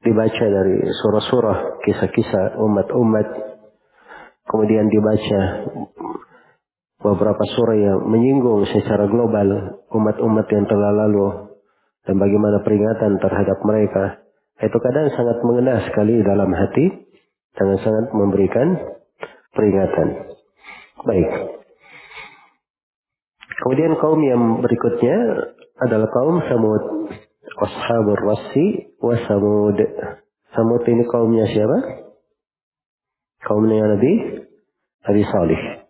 [0.05, 3.27] dibaca dari surah-surah, kisah-kisah umat-umat,
[4.45, 5.40] kemudian dibaca
[7.03, 11.53] beberapa surah yang menyinggung secara global umat-umat yang telah lalu
[12.07, 14.23] dan bagaimana peringatan terhadap mereka.
[14.62, 16.87] Itu kadang sangat mengena sekali dalam hati,
[17.59, 18.79] sangat-sangat memberikan
[19.51, 20.38] peringatan.
[21.03, 21.31] Baik.
[23.62, 25.19] Kemudian kaum yang berikutnya
[25.83, 26.83] adalah kaum Samud.
[27.62, 29.79] Ashabur Rasi wa Samud.
[30.51, 31.79] Samud ini kaumnya siapa?
[33.43, 34.43] Kaumnya Nabi
[35.07, 35.82] Nabi Salih.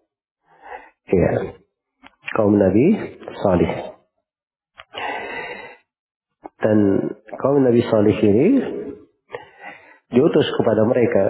[1.10, 1.58] Iya.
[2.36, 2.86] Kaum Nabi
[3.42, 3.72] Salih.
[6.62, 6.78] Dan
[7.42, 8.48] kaum Nabi Salih ini
[10.14, 11.22] diutus kepada mereka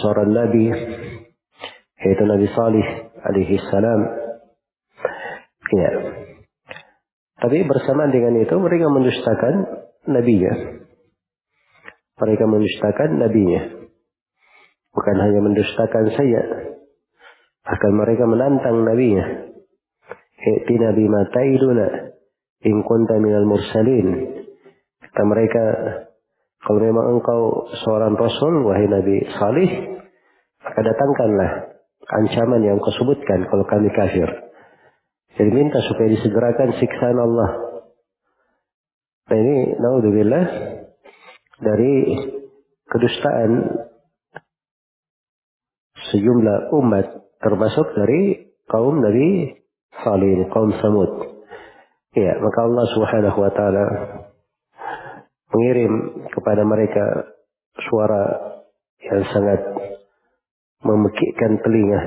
[0.00, 0.64] seorang Nabi
[2.00, 2.86] yaitu Nabi Salih
[3.20, 4.00] alaihi salam.
[5.70, 5.90] Ya.
[7.40, 9.54] Tapi bersamaan dengan itu mereka mendustakan
[10.08, 10.54] nabinya.
[12.20, 13.62] Mereka mendustakan nabinya.
[14.92, 16.42] Bukan hanya mendustakan saya.
[17.70, 19.46] Bahkan mereka menantang nabinya.
[20.40, 21.86] I'tina bima ta'iduna
[22.66, 24.08] in kunta minal mursalin.
[25.06, 25.64] Kata mereka,
[26.66, 29.70] kalau memang engkau seorang rasul, wahai Nabi Salih,
[30.66, 31.50] maka datangkanlah
[32.10, 34.26] ancaman yang kau sebutkan kalau kami kafir.
[35.38, 37.50] Jadi minta supaya disegerakan siksaan Allah.
[39.30, 40.44] Nah ini naudzubillah
[41.62, 41.94] dari
[42.90, 43.50] kedustaan
[46.10, 49.56] sejumlah umat termasuk dari kaum Nabi
[50.04, 51.12] Salih, kaum Samud.
[52.14, 53.86] Ya, maka Allah Subhanahu wa taala
[55.50, 57.04] mengirim kepada mereka
[57.90, 58.24] suara
[59.00, 59.60] yang sangat
[60.84, 62.00] memekikkan telinga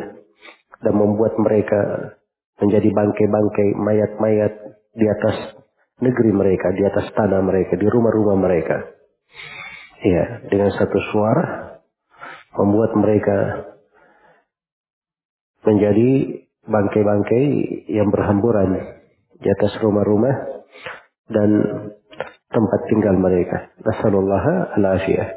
[0.84, 2.14] dan membuat mereka
[2.60, 4.54] menjadi bangkai-bangkai mayat-mayat
[4.94, 5.58] di atas
[6.04, 8.78] negeri mereka, di atas tanah mereka, di rumah-rumah mereka.
[10.04, 11.80] Ya, dengan satu suara
[12.60, 13.38] membuat mereka
[15.64, 16.10] menjadi
[16.64, 17.46] bangkai-bangkai
[17.92, 19.00] yang berhamburan
[19.40, 20.64] di atas rumah-rumah
[21.28, 21.50] dan
[22.52, 23.74] tempat tinggal mereka.
[23.84, 25.30] Nasallallahu al-afiyah.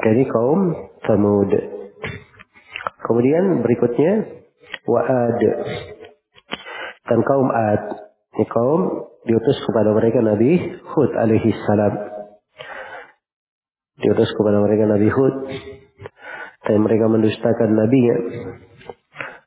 [0.00, 0.72] Jadi kaum
[1.04, 1.52] Samud.
[3.04, 4.44] Kemudian berikutnya
[4.88, 5.40] Wa'ad
[7.04, 7.82] dan kaum Ad.
[8.34, 8.80] Ini kaum
[9.28, 11.94] diutus kepada mereka Nabi Hud alaihi salam.
[14.00, 15.34] Diutus kepada mereka Nabi Hud.
[16.64, 18.16] Dan mereka mendustakan nabinya.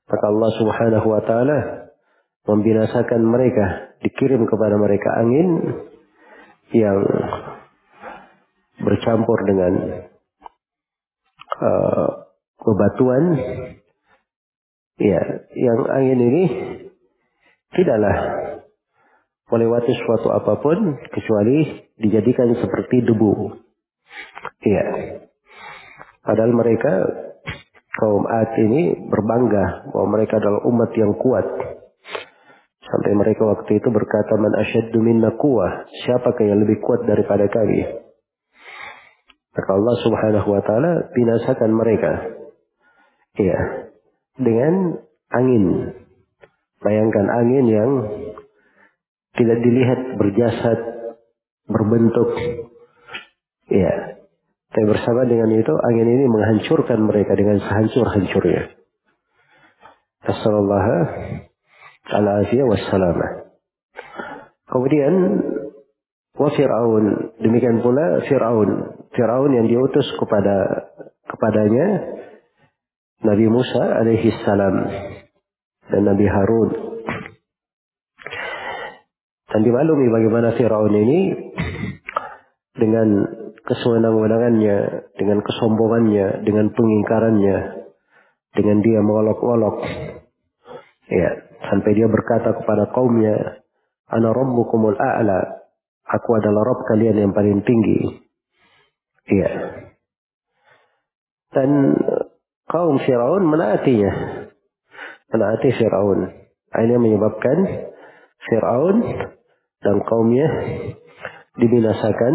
[0.08, 1.60] Maka Allah subhanahu wa ta'ala
[2.48, 3.65] membinasakan mereka.
[3.98, 5.74] Dikirim kepada mereka angin
[6.72, 7.02] yang
[8.78, 9.74] bercampur dengan
[11.58, 12.08] uh,
[12.62, 13.24] bebatuan
[15.02, 15.22] ya
[15.58, 16.43] yang angin ini
[17.74, 18.17] tidaklah
[19.48, 23.34] melewati suatu apa pun kecuali dijadikan seperti debu.
[24.62, 24.86] Iya.
[26.22, 26.93] Padahal mereka
[27.97, 31.45] kaum Ad ini berbangga bahwa mereka adalah umat yang kuat.
[32.88, 35.89] Sampai mereka waktu itu berkata, Man asyaddu minna kuwah.
[36.05, 37.83] Siapakah yang lebih kuat daripada kami?
[39.57, 42.12] Maka Allah subhanahu wa ta'ala binasakan mereka.
[43.36, 43.60] Iya.
[44.38, 45.01] Dengan
[45.33, 45.65] angin.
[46.79, 47.91] Bayangkan angin yang
[49.36, 50.79] tidak dilihat berjasad,
[51.67, 52.29] berbentuk.
[53.67, 54.16] Iya.
[54.77, 58.77] Tapi bersama dengan itu, angin ini menghancurkan mereka dengan sehancur-hancurnya.
[60.21, 63.57] Assalamualaikum wassalamah.
[64.69, 65.13] Kemudian
[66.37, 67.33] wa Fir'aun.
[67.41, 69.01] Demikian pula Fir'aun.
[69.17, 70.85] Fir'aun yang diutus kepada
[71.25, 72.13] kepadanya
[73.25, 74.93] Nabi Musa alaihi salam
[75.89, 77.01] dan Nabi Harun.
[79.49, 81.33] Dan dimaklumi bagaimana Fir'aun ini
[82.77, 83.25] dengan
[83.67, 84.77] kesewenang-wenangannya,
[85.19, 87.58] dengan kesombongannya, dengan pengingkarannya,
[88.56, 89.84] dengan dia mengolok-olok.
[91.08, 93.65] Ya, Sampai dia berkata kepada kaumnya,
[94.08, 95.67] Ana rabbukumul a'la.
[96.08, 98.23] Aku adalah Rabb kalian yang paling tinggi.
[99.27, 99.51] Iya.
[101.51, 101.99] Dan
[102.71, 104.12] kaum Firaun menaatinya.
[105.36, 106.32] Menaati Firaun.
[106.71, 107.58] Ini menyebabkan
[108.47, 108.97] Firaun
[109.84, 110.47] dan kaumnya
[111.60, 112.34] dibinasakan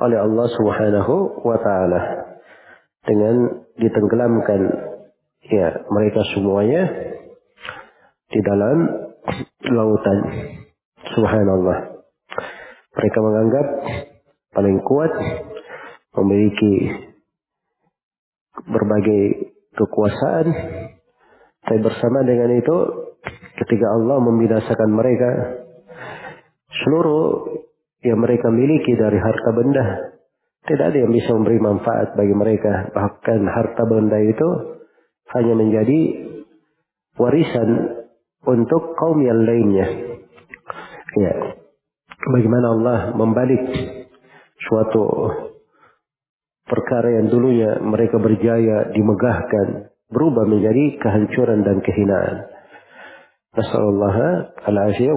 [0.00, 2.00] oleh Allah Subhanahu wa taala.
[3.02, 4.60] dengan ditenggelamkan
[5.50, 6.86] ya mereka semuanya
[8.30, 8.78] di dalam
[9.66, 10.18] lautan.
[11.02, 11.78] Subhanallah.
[12.94, 13.66] Mereka menganggap
[14.54, 15.12] paling kuat
[16.14, 16.74] memiliki
[18.68, 19.22] berbagai
[19.74, 20.46] kekuasaan.
[21.62, 22.76] Tapi bersama dengan itu,
[23.58, 25.30] ketika Allah membinasakan mereka,
[26.82, 27.48] seluruh
[28.02, 29.86] yang mereka miliki dari harta benda,
[30.66, 32.90] tidak ada yang bisa memberi manfaat bagi mereka.
[32.94, 34.48] Bahkan harta benda itu
[35.34, 36.00] hanya menjadi
[37.18, 37.68] warisan
[38.46, 39.86] untuk kaum yang lainnya.
[41.18, 41.34] Ya.
[42.22, 43.62] Bagaimana Allah membalik
[44.62, 45.02] suatu
[46.70, 52.46] perkara yang dulunya mereka berjaya dimegahkan berubah menjadi kehancuran dan kehinaan.
[53.52, 54.24] Nasallallahu
[54.64, 55.16] al-afiyah.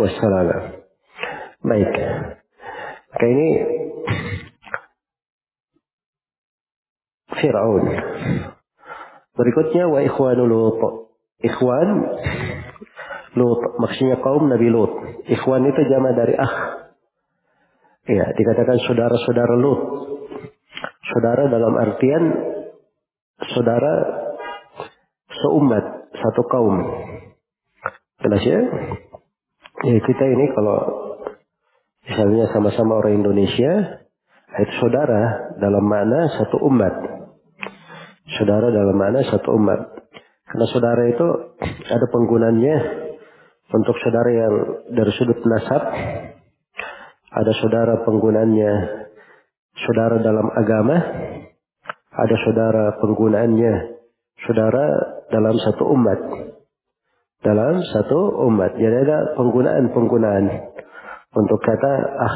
[1.62, 1.94] Baik.
[3.16, 3.50] Maka ini
[7.32, 7.84] Fir'aun.
[9.40, 10.80] Berikutnya wa ikhwanul Lut.
[11.40, 12.12] Ikhwan
[13.40, 15.24] Lut maksudnya kaum Nabi Lut.
[15.32, 16.56] Ikhwan itu jama dari ah.
[18.04, 19.82] Ya, dikatakan saudara-saudara Lut.
[21.08, 22.24] Saudara dalam artian
[23.56, 23.94] saudara
[25.32, 26.76] seumat, satu kaum.
[28.28, 28.60] Jelas ya?
[29.88, 31.05] Ya kita ini kalau
[32.06, 34.06] misalnya sama-sama orang Indonesia,
[34.56, 36.94] itu saudara dalam mana satu umat.
[38.40, 39.80] Saudara dalam mana satu umat.
[40.46, 41.28] Karena saudara itu
[41.92, 42.76] ada penggunanya
[43.74, 44.54] untuk saudara yang
[44.96, 45.84] dari sudut nasab,
[47.36, 48.74] ada saudara penggunaannya
[49.76, 50.96] saudara dalam agama,
[52.16, 53.74] ada saudara penggunaannya
[54.48, 54.86] saudara
[55.34, 56.20] dalam satu umat.
[57.44, 58.74] Dalam satu umat.
[58.80, 60.75] Jadi ada penggunaan-penggunaan
[61.36, 62.36] untuk kata ah.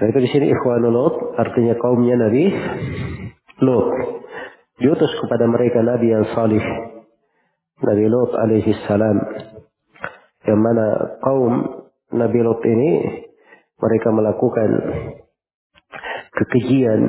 [0.00, 2.48] Nah itu di sini ikhwanul Lut artinya kaumnya Nabi
[3.60, 3.88] Lut.
[4.80, 6.64] Diutus kepada mereka Nabi yang salih.
[7.84, 9.18] Nabi Lut alaihi salam.
[10.46, 10.86] Yang mana
[11.20, 11.52] kaum
[12.16, 12.90] Nabi Lut ini
[13.76, 14.70] mereka melakukan
[16.32, 17.00] kekejian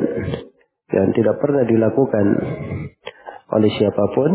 [0.91, 2.25] yang tidak pernah dilakukan
[3.51, 4.31] oleh siapa pun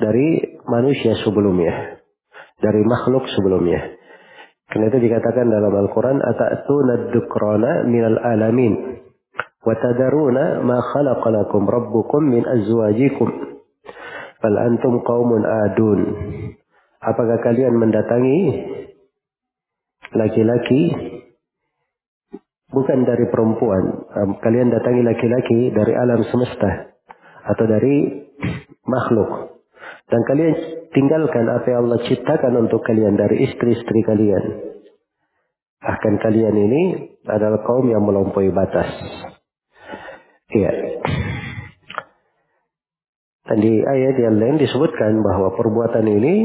[0.00, 2.00] dari manusia sebelumnya,
[2.60, 4.03] dari makhluk sebelumnya.
[4.70, 9.00] Karena itu dikatakan dalam Al-Quran, Ata'tuna dukrana minal alamin.
[9.64, 13.28] Watadaruna ma khalaqalakum rabbukum min azwajikum.
[14.40, 16.00] Bal antum qawmun adun.
[17.00, 18.40] Apakah kalian mendatangi
[20.12, 20.82] laki-laki
[22.74, 24.04] bukan dari perempuan.
[24.42, 26.92] Kalian datangi laki-laki dari alam semesta
[27.46, 28.26] atau dari
[28.84, 29.60] makhluk.
[30.10, 30.52] Dan kalian
[30.94, 34.44] tinggalkan apa yang Allah ciptakan untuk kalian dari istri-istri kalian.
[35.84, 36.82] Bahkan kalian ini
[37.28, 38.88] adalah kaum yang melampaui batas.
[40.54, 40.72] Iya.
[43.44, 46.36] Dan di ayat yang lain disebutkan bahwa perbuatan ini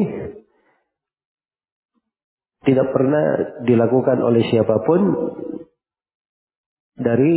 [2.68, 3.24] tidak pernah
[3.64, 5.02] dilakukan oleh siapa pun
[7.00, 7.36] dari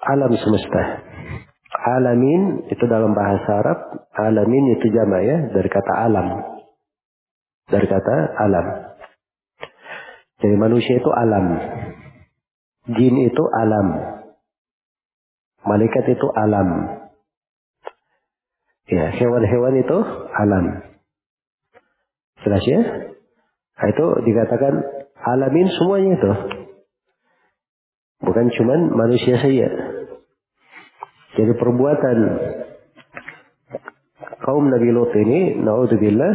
[0.00, 1.05] alam semesta.
[1.86, 6.28] Alamin itu dalam bahasa Arab, alamin itu jama ya, dari kata alam.
[7.70, 8.66] Dari kata alam.
[10.42, 11.46] Jadi manusia itu alam.
[12.90, 14.18] Jin itu alam.
[15.62, 16.68] Malaikat itu alam.
[18.90, 19.98] Ya, hewan-hewan itu
[20.34, 20.66] alam.
[22.42, 22.80] Jelas ya?
[23.78, 24.74] Nah, itu dikatakan
[25.22, 26.32] alamin semuanya itu.
[28.26, 29.85] Bukan cuman manusia saja.
[31.36, 32.18] Jadi perbuatan
[34.40, 36.34] kaum Nabi Lut ini, naudzubillah,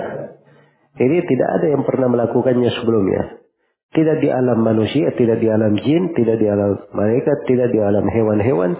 [1.01, 3.41] ini tidak ada yang pernah melakukannya sebelumnya.
[3.91, 8.07] Tidak di alam manusia, tidak di alam jin, tidak di alam malaikat, tidak di alam
[8.07, 8.77] hewan-hewan,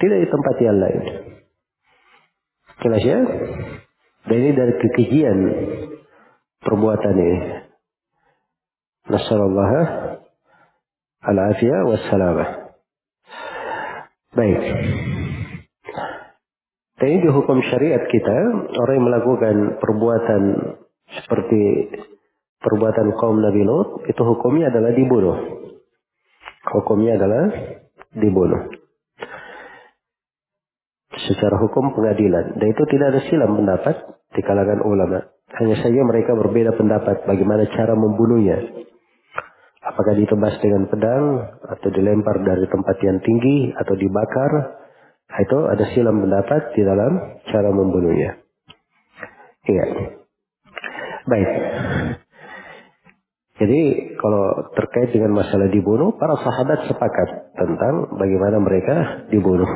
[0.00, 1.02] tidak di tempat yang lain.
[2.80, 3.18] Jelas ya?
[4.24, 5.38] Dan ini dari kekejian
[6.64, 7.38] perbuatan ini.
[9.04, 9.80] Nasallallahu
[11.28, 12.48] al-afiyah wassalamah.
[14.32, 14.62] Baik.
[17.04, 18.36] Dan ini di hukum syariat kita,
[18.80, 20.42] orang yang melakukan perbuatan
[21.20, 21.92] seperti
[22.64, 25.36] perbuatan kaum Nabi Lut, itu hukumnya adalah dibunuh.
[26.64, 27.44] Hukumnya adalah
[28.08, 28.72] dibunuh.
[31.28, 32.56] Secara hukum pengadilan.
[32.56, 34.00] Dan itu tidak ada silam pendapat
[34.32, 35.28] di kalangan ulama.
[35.60, 38.64] Hanya saja mereka berbeda pendapat bagaimana cara membunuhnya.
[39.84, 44.83] Apakah ditebas dengan pedang atau dilempar dari tempat yang tinggi atau dibakar?
[45.24, 48.38] Itu ada silam pendapat di dalam cara membunuhnya.
[49.64, 49.84] Iya.
[51.24, 51.50] Baik.
[53.54, 53.82] Jadi
[54.18, 59.68] kalau terkait dengan masalah dibunuh, para sahabat sepakat tentang bagaimana mereka dibunuh.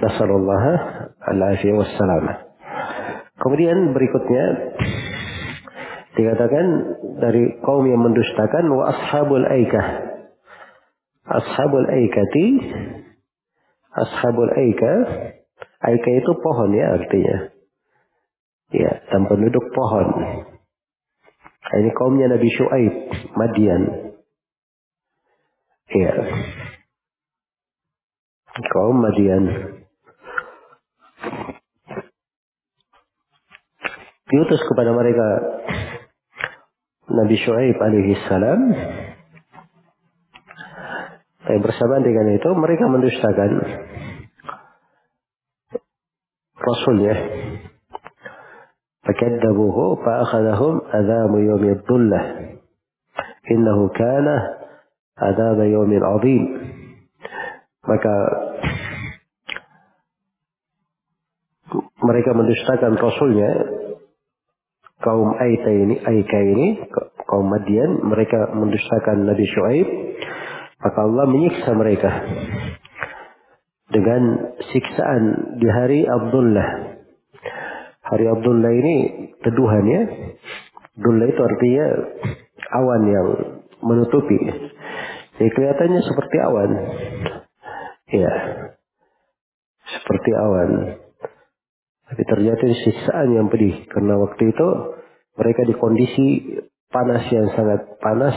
[0.00, 0.70] Nasallallahu
[1.18, 2.24] alaihi wasallam.
[3.36, 4.44] Kemudian berikutnya
[6.16, 6.66] dikatakan
[7.20, 9.86] dari kaum yang mendustakan wa ashabul aikah.
[11.26, 12.46] Ashabul aikati
[13.96, 15.32] ashabul aikah
[15.86, 17.36] Aikah itu pohon ya artinya.
[18.72, 20.08] Ya, dan penduduk pohon.
[21.66, 22.94] Ini kaumnya Nabi Shu'aib,
[23.38, 23.82] Madian.
[25.94, 26.14] Ya.
[28.72, 29.44] Kaum Madian.
[34.26, 35.26] Diutus kepada mereka
[37.06, 38.60] Nabi Shu'aib alaihi salam.
[41.46, 43.50] Tapi bersamaan dengan itu mereka mendustakan
[46.58, 47.14] Rasulnya.
[49.06, 52.24] fakadabuhu fa akhadahum adhamu yawmi dhullah.
[53.46, 54.36] Innahu kana
[55.14, 56.42] adzab yawmin adzim
[57.86, 58.14] Maka
[62.02, 63.50] mereka mendustakan Rasulnya
[64.98, 66.82] kaum Aita ini, Aika ini,
[67.30, 70.05] kaum Madian, mereka mendustakan Nabi Shu'aib
[70.80, 72.10] maka Allah menyiksa mereka
[73.90, 74.22] dengan
[74.60, 76.98] siksaan di hari Abdullah.
[78.06, 78.96] Hari Abdullah ini
[79.42, 80.02] teduhan ya.
[80.98, 81.86] Abdullah itu artinya
[82.76, 83.28] awan yang
[83.82, 84.38] menutupi.
[85.36, 86.70] Jadi kelihatannya seperti awan.
[88.10, 88.32] Ya.
[89.86, 90.70] Seperti awan.
[92.06, 93.84] Tapi ternyata siksaan yang pedih.
[93.90, 94.68] Karena waktu itu
[95.36, 96.26] mereka di kondisi
[96.88, 98.36] panas yang sangat panas.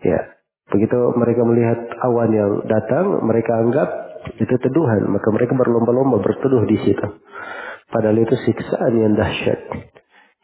[0.00, 0.39] Ya.
[0.70, 3.88] Begitu mereka melihat awan yang datang, mereka anggap
[4.38, 5.10] itu teduhan.
[5.10, 7.06] Maka mereka berlomba-lomba berteduh di situ.
[7.90, 9.60] Padahal itu siksaan yang dahsyat.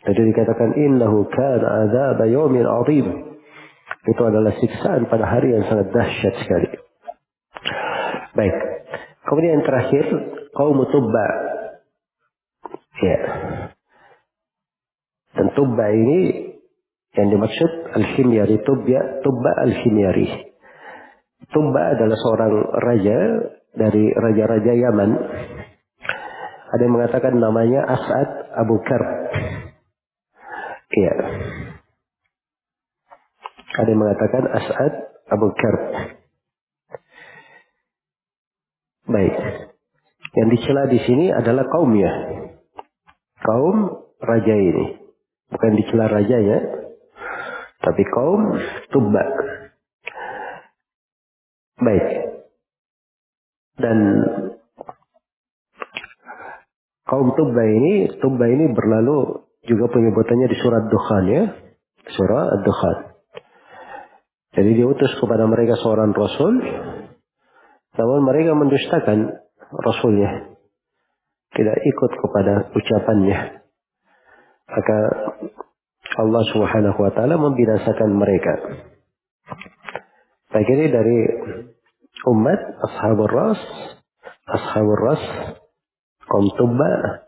[0.06, 3.06] Jadi dikatakan innahu kana adzab yaumin azim.
[4.06, 6.70] Itu adalah siksaan pada hari yang sangat dahsyat sekali.
[8.34, 8.56] Baik.
[9.26, 10.04] Kemudian yang terakhir,
[10.54, 11.26] kaum Tubba
[12.96, 13.20] Ya.
[15.36, 16.48] Dan Tubba ini
[17.16, 20.52] yang dimaksud Al-Himyari Tubba, Tubba Al-Himyari.
[21.48, 22.54] Tubba adalah seorang
[22.84, 23.18] raja
[23.72, 25.10] dari raja-raja Yaman.
[26.76, 29.08] Ada yang mengatakan namanya As'ad Abu Karb.
[30.92, 31.14] Iya.
[33.80, 34.92] Ada yang mengatakan As'ad
[35.32, 35.82] Abu Karb.
[39.06, 39.34] Baik.
[40.36, 42.12] Yang dicela di sini adalah kaumnya
[43.40, 45.00] kaum raja ini.
[45.46, 46.75] Bukan dicela rajanya,
[47.86, 48.42] tapi kaum
[48.90, 49.24] Tubba.
[51.78, 52.06] Baik.
[53.78, 53.98] Dan
[57.06, 61.44] kaum Tubba ini, Tubba ini berlalu juga penyebutannya di surat Dukhan ya.
[62.06, 62.96] Surah Ad-Dukhan.
[64.54, 66.54] Jadi diutus kepada mereka seorang Rasul.
[67.98, 69.30] Namun mereka mendustakan
[69.74, 70.56] Rasulnya
[71.56, 73.38] tidak ikut kepada ucapannya.
[74.66, 74.98] Maka
[76.16, 78.54] Allah Subhanahu wa taala membinasakan mereka.
[80.52, 81.18] Baik ini dari
[82.32, 83.60] umat ashabul ras,
[84.48, 85.22] ashabul ras,
[86.24, 87.22] kaum Tubba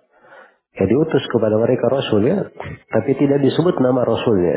[0.78, 2.48] ya diutus kepada mereka rasul ya,
[2.88, 4.56] tapi tidak disebut nama rasulnya.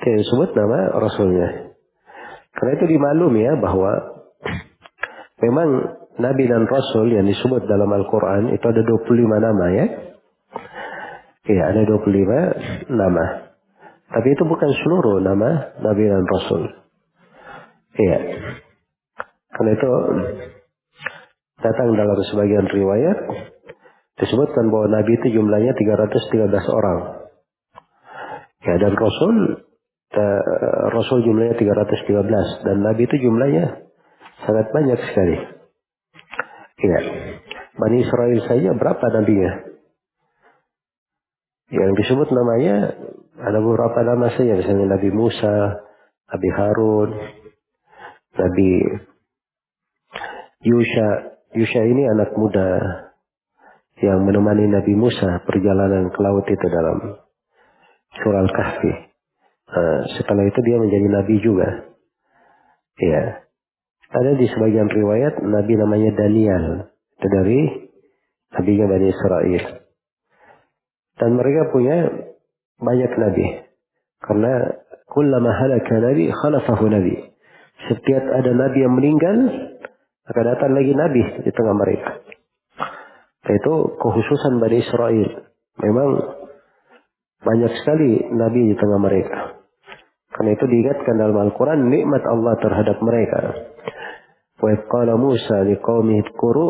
[0.00, 1.48] Tidak disebut nama rasulnya.
[2.56, 3.92] Karena itu dimaklumi ya bahwa
[5.40, 5.68] memang
[6.20, 9.86] Nabi dan Rasul yang disebut dalam Al-Quran itu ada 25 nama ya.
[11.48, 13.24] Iya ada 25 nama.
[14.10, 16.62] Tapi itu bukan seluruh nama Nabi dan Rasul.
[17.96, 18.18] Iya.
[19.54, 19.90] Karena itu
[21.60, 23.18] datang dalam sebagian riwayat
[24.20, 26.98] disebutkan bahwa Nabi itu jumlahnya 313 orang.
[28.60, 29.36] Ya dan Rasul
[30.90, 33.88] Rasul jumlahnya 313 dan Nabi itu jumlahnya
[34.44, 35.36] sangat banyak sekali.
[36.80, 37.00] Ya.
[37.78, 39.69] Bani Israel saja berapa nabinya?
[41.70, 42.98] Yang disebut namanya
[43.38, 45.86] ada beberapa nama saja, misalnya Nabi Musa,
[46.30, 47.10] Nabi Harun,
[48.36, 48.70] Nabi
[50.66, 51.08] Yusha.
[51.50, 52.68] Yusha ini anak muda
[53.98, 57.18] yang menemani Nabi Musa perjalanan ke laut itu dalam
[58.22, 58.92] surah Al-Kahfi.
[59.70, 61.68] Nah, setelah itu dia menjadi nabi juga.
[62.98, 63.46] Ya.
[64.10, 66.90] Ada di sebagian riwayat Nabi namanya Daniel.
[67.14, 67.60] Itu dari
[68.50, 69.79] Nabi Bani Israel.
[71.20, 71.96] Dan mereka punya
[72.80, 73.46] banyak Nabi.
[74.24, 74.52] Karena
[75.12, 77.14] kullama halaka Nabi khalafahu Nabi.
[77.92, 79.36] Setiap ada Nabi yang meninggal,
[80.32, 82.24] akan datang lagi Nabi di tengah mereka.
[83.50, 85.28] Itu kekhususan Bani Israel.
[85.80, 86.40] Memang
[87.40, 89.64] Banyak sekali nabi di tengah mereka.
[90.28, 93.40] Karena itu diingatkan dalam Al-Quran nikmat Allah terhadap mereka.
[94.60, 96.68] Wa qala Musa liqaumihi kuru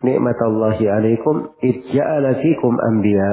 [0.00, 3.30] nikmat Allahi alaikum idja'ala fikum anbiya.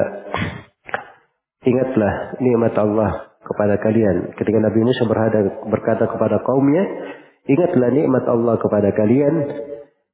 [1.67, 4.35] Ingatlah nikmat Allah kepada kalian.
[4.35, 6.83] Ketika Nabi Musa berhadap, berkata kepada kaumnya,
[7.47, 9.35] ingatlah nikmat Allah kepada kalian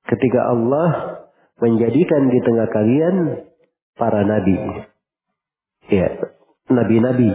[0.10, 0.90] ketika Allah
[1.62, 3.16] menjadikan di tengah kalian
[3.98, 4.58] para nabi.
[5.92, 6.16] Ya,
[6.72, 7.30] nabi-nabi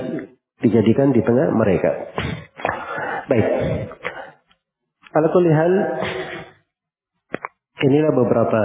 [0.63, 1.91] dijadikan di tengah mereka.
[3.29, 3.47] Baik.
[5.09, 5.73] Kalau hal
[7.83, 8.61] inilah beberapa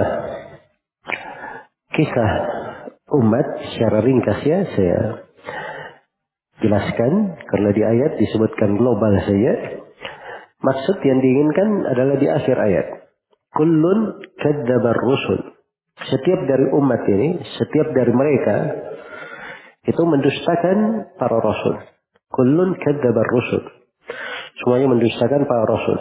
[1.93, 2.31] kisah
[3.13, 5.01] umat secara ringkas ya saya
[6.63, 9.83] jelaskan karena di ayat disebutkan global saja.
[10.63, 12.87] Maksud yang diinginkan adalah di akhir ayat.
[13.51, 15.59] Kullun kadzabar rusul.
[16.07, 18.55] Setiap dari umat ini, setiap dari mereka
[19.83, 21.83] itu mendustakan para rasul.
[22.31, 23.63] Kullun kadzabar rusul.
[24.63, 25.99] Semuanya mendustakan para rasul.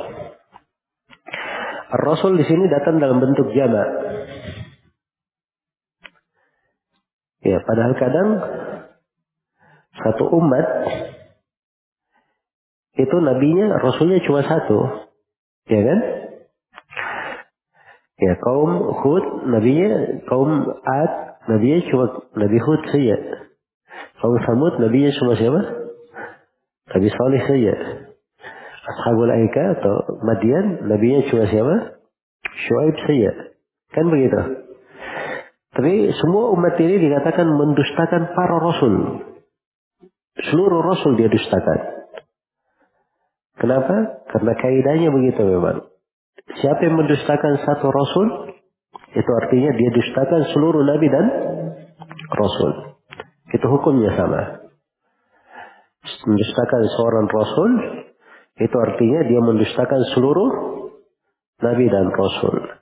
[1.92, 3.84] Rasul di sini datang dalam bentuk jama.
[7.42, 8.28] Ya, padahal kadang
[9.98, 10.66] satu umat
[12.96, 15.10] itu nabinya rasulnya cuma satu.
[15.66, 15.98] Ya kan?
[18.22, 18.70] Ya, kaum
[19.02, 21.12] Hud nabinya kaum Ad
[21.50, 22.04] nabinya cuma
[22.38, 23.18] Nabi Hud saja.
[24.22, 25.60] Kaum Samud nabinya cuma siapa?
[26.94, 27.74] Nabi Saleh saja.
[28.82, 31.98] Ashabul Aika atau Madian nabinya cuma siapa?
[32.46, 33.30] Shu'aib saja.
[33.90, 34.38] Kan begitu?
[35.72, 38.94] Tapi semua umat ini dikatakan mendustakan para rasul.
[40.52, 41.78] Seluruh rasul dia dustakan.
[43.56, 44.24] Kenapa?
[44.28, 45.88] Karena kaidahnya begitu memang.
[46.60, 48.26] Siapa yang mendustakan satu rasul,
[49.16, 51.26] itu artinya dia dustakan seluruh nabi dan
[52.32, 52.70] rasul.
[53.52, 54.42] Itu hukumnya sama.
[56.02, 57.70] Mendustakan seorang rasul,
[58.60, 60.50] itu artinya dia mendustakan seluruh
[61.64, 62.81] nabi dan rasul.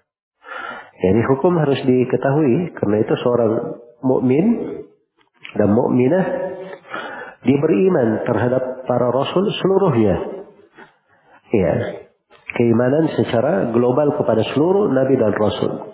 [1.00, 3.52] Jadi hukum harus diketahui karena itu seorang
[4.04, 4.46] mukmin
[5.56, 6.24] dan mukminah
[7.40, 10.44] dia beriman terhadap para rasul seluruhnya.
[11.50, 11.74] Ya,
[12.52, 15.90] keimanan secara global kepada seluruh nabi dan rasul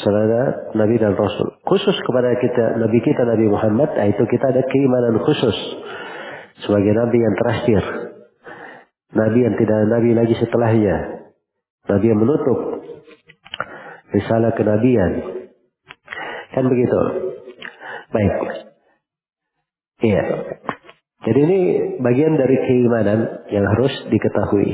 [0.00, 1.60] saudara Nabi dan Rasul.
[1.64, 5.56] Khusus kepada kita, Nabi kita Nabi Muhammad, nah itu kita ada keimanan khusus
[6.64, 7.82] sebagai Nabi yang terakhir.
[9.10, 11.19] Nabi yang tidak Nabi lagi setelahnya.
[11.90, 12.58] Nabi yang menutup
[14.14, 15.12] risalah kenabian.
[16.54, 17.00] Kan begitu.
[18.10, 18.34] Baik.
[20.00, 20.24] Iya.
[21.20, 21.60] Jadi ini
[22.00, 24.72] bagian dari keimanan yang harus diketahui.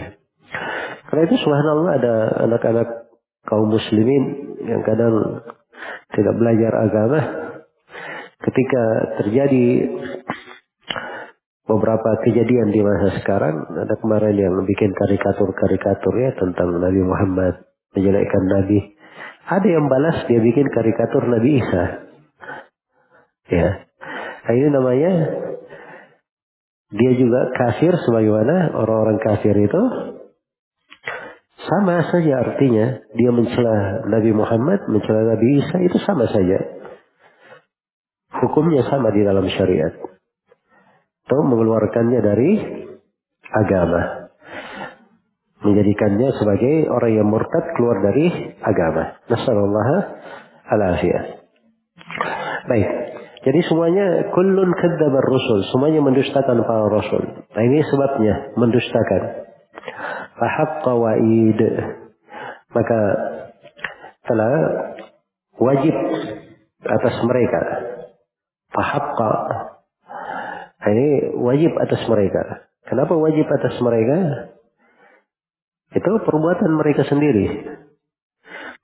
[1.11, 2.15] Karena itu subhanallah ada
[2.47, 2.89] anak-anak
[3.47, 5.43] kaum muslimin yang kadang
[6.15, 7.21] tidak belajar agama
[8.47, 8.85] ketika
[9.23, 9.67] terjadi
[11.67, 13.67] beberapa kejadian di masa sekarang.
[13.75, 18.79] Ada kemarin yang bikin karikatur-karikatur ya tentang Nabi Muhammad menjelekkan Nabi.
[19.47, 21.85] Ada yang balas dia bikin karikatur Nabi Isa.
[23.47, 23.69] Ya.
[24.47, 25.13] Nah, ini namanya
[26.91, 29.83] dia juga kafir sebagaimana orang-orang kafir itu.
[31.67, 36.63] Sama saja artinya dia mencela Nabi Muhammad, mencela Nabi Isa itu sama saja.
[38.39, 40.16] Hukumnya sama di dalam syariat.
[41.27, 42.51] Atau mengeluarkannya dari
[43.51, 44.31] agama.
[45.67, 49.19] Menjadikannya sebagai orang yang murtad keluar dari agama.
[49.27, 49.97] Nasallallahu
[50.71, 51.25] alafiyah.
[52.71, 52.89] Baik.
[53.47, 57.47] Jadi semuanya kullun kadzabar rusul, semuanya mendustakan para rasul.
[57.47, 59.23] Nah ini sebabnya mendustakan.
[60.35, 61.61] Fahaqqa wa'id.
[62.75, 63.01] Maka
[64.27, 64.53] telah
[65.63, 65.95] wajib
[66.83, 67.61] atas mereka.
[68.75, 69.31] Fahaqqa.
[70.87, 72.71] Nah, ini wajib atas mereka.
[72.87, 74.19] Kenapa wajib atas mereka?
[75.99, 77.75] Itu perbuatan mereka sendiri.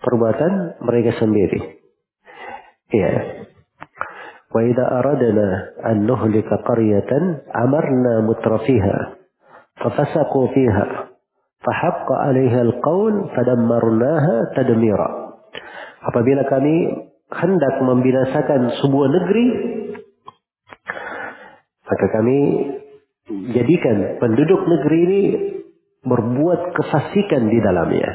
[0.02, 1.78] Perbuatan mereka sendiri.
[2.90, 3.46] Iya.
[4.50, 5.48] Wa idza aradna
[5.86, 9.22] an nuhlika qaryatan amarna mutrafiha
[9.78, 10.86] fafasaqu fiha
[11.62, 15.38] fahaqqa 'alaiha al-qaul fadammarnaha tadmira.
[16.02, 16.74] Apabila kami
[17.30, 19.46] hendak membinasakan sebuah negeri,
[21.92, 22.38] maka kami
[23.52, 25.22] jadikan penduduk negeri ini
[26.08, 28.10] berbuat kefasikan di dalamnya.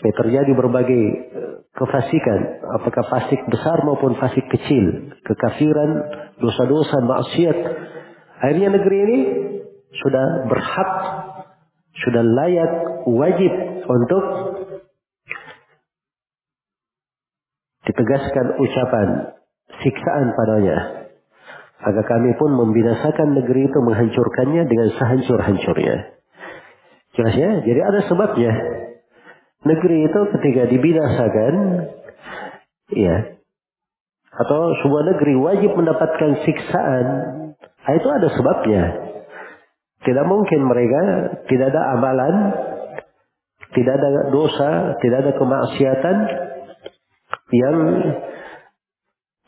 [0.00, 2.40] Ya, terjadi berbagai eh, kefasikan,
[2.74, 5.90] apakah fasik besar maupun fasik kecil, kekafiran,
[6.40, 7.58] dosa-dosa, maksiat,
[8.40, 9.18] Akhirnya negeri ini
[10.00, 10.92] sudah berhak,
[12.08, 12.72] sudah layak,
[13.04, 13.52] wajib
[13.84, 14.24] untuk
[17.84, 19.08] ditegaskan ucapan
[19.84, 20.99] siksaan padanya.
[21.80, 25.96] Maka kami pun membinasakan negeri itu menghancurkannya dengan sehancur-hancurnya.
[27.16, 27.50] Jelas ya?
[27.64, 28.52] Jadi ada sebabnya.
[29.64, 31.52] Negeri itu ketika dibinasakan,
[32.96, 33.16] ya,
[34.30, 37.06] atau sebuah negeri wajib mendapatkan siksaan,
[37.60, 38.84] nah, itu ada sebabnya.
[40.00, 41.00] Tidak mungkin mereka
[41.44, 42.34] tidak ada amalan,
[43.76, 44.70] tidak ada dosa,
[45.04, 46.16] tidak ada kemaksiatan
[47.52, 47.76] yang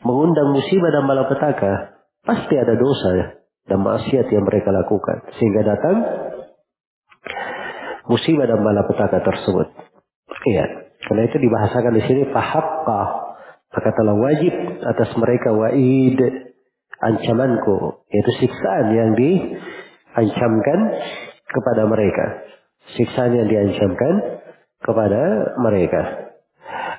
[0.03, 1.92] mengundang musibah dan malapetaka.
[2.23, 5.27] Pasti ada dosa dan maksiat yang mereka lakukan.
[5.35, 5.95] Sehingga datang
[8.07, 9.67] musibah dan malapetaka tersebut.
[10.47, 10.65] Iya.
[11.03, 13.01] Karena itu dibahasakan di sini fahaqqa.
[13.73, 14.53] Maka telah wajib
[14.87, 16.19] atas mereka wa'id
[17.03, 18.07] ancamanku.
[18.07, 20.79] Yaitu siksaan yang diancamkan
[21.51, 22.25] kepada mereka.
[22.95, 24.43] Siksaan yang diancamkan
[24.79, 25.21] kepada
[25.59, 26.01] mereka.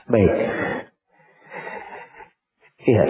[0.09, 0.33] Baik.
[2.85, 3.05] Iya.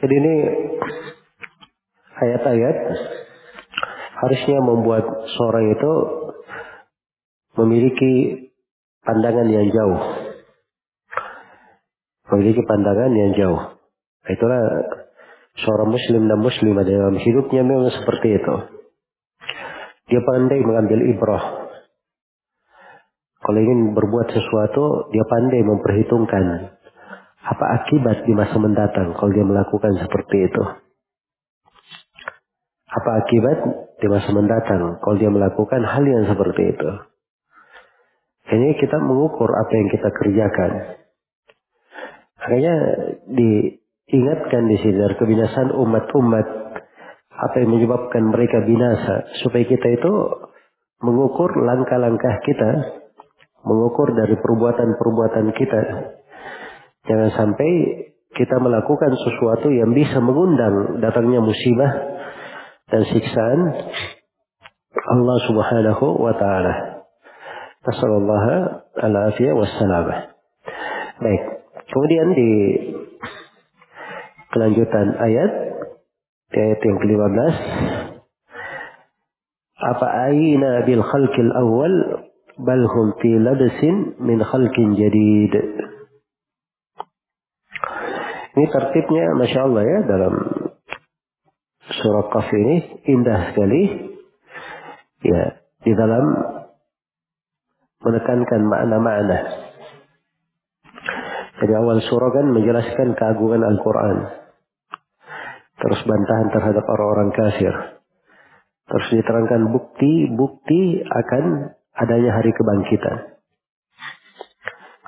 [0.00, 0.34] Jadi ini
[2.16, 2.76] ayat-ayat
[4.20, 5.04] harusnya membuat
[5.36, 5.92] seorang itu
[7.60, 8.12] memiliki
[9.04, 10.00] pandangan yang jauh.
[12.32, 13.60] Memiliki pandangan yang jauh.
[14.24, 14.62] Itulah
[15.60, 18.56] seorang muslim dan muslimah dalam hidupnya memang seperti itu.
[20.08, 21.44] Dia pandai mengambil ibrah.
[23.40, 26.76] Kalau ingin berbuat sesuatu, dia pandai memperhitungkan
[27.40, 30.62] apa akibat di masa mendatang kalau dia melakukan seperti itu?
[32.90, 33.58] Apa akibat
[33.96, 36.90] di masa mendatang kalau dia melakukan hal yang seperti itu?
[38.50, 40.70] Ini kita mengukur apa yang kita kerjakan.
[42.40, 42.74] Makanya
[43.30, 46.46] diingatkan di sini dari kebinasaan umat-umat
[47.40, 50.12] apa yang menyebabkan mereka binasa supaya kita itu
[51.00, 52.70] mengukur langkah-langkah kita,
[53.64, 55.80] mengukur dari perbuatan-perbuatan kita
[57.08, 57.70] Jangan sampai
[58.36, 61.90] kita melakukan sesuatu yang bisa mengundang datangnya musibah
[62.90, 63.60] dan siksaan
[64.90, 66.74] Allah Subhanahu wa taala.
[67.80, 68.52] Nasallallahu
[69.00, 70.36] ala afiyah wassalamah.
[71.20, 71.42] Baik.
[71.90, 72.50] Kemudian di
[74.52, 75.50] kelanjutan ayat
[76.50, 77.54] ayat yang ke-15
[79.80, 81.94] apa aina bil khalqil awal
[82.60, 85.54] bal hum fi labsin min khalqin jadid.
[88.60, 90.34] Ini tertibnya Masya Allah ya dalam
[91.96, 93.82] surah Qaf ini indah sekali.
[95.24, 96.24] Ya, di dalam
[98.04, 99.38] menekankan makna-makna.
[101.56, 104.28] Jadi awal surah kan menjelaskan keagungan Al-Quran.
[105.80, 107.72] Terus bantahan terhadap orang-orang kafir.
[108.92, 113.39] Terus diterangkan bukti-bukti akan adanya hari kebangkitan.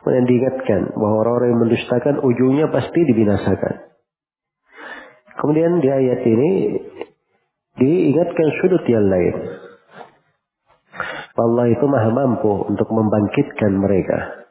[0.03, 3.75] Kemudian diingatkan bahwa orang-orang yang mendustakan ujungnya pasti dibinasakan.
[5.39, 6.51] Kemudian di ayat ini
[7.79, 9.63] diingatkan sudut yang lain.
[11.39, 14.43] Allah itu maha mampu untuk membangkitkan mereka.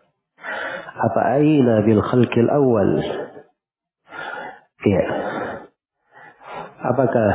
[1.04, 2.90] Apa aina bil khalqil awal?
[4.88, 5.04] Ya.
[6.96, 7.30] Apakah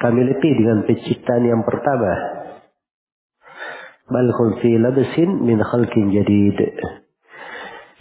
[0.00, 2.37] kami letih dengan penciptaan yang pertama?
[4.08, 4.28] Bal
[4.60, 6.58] fi labsin min khalqin jadid.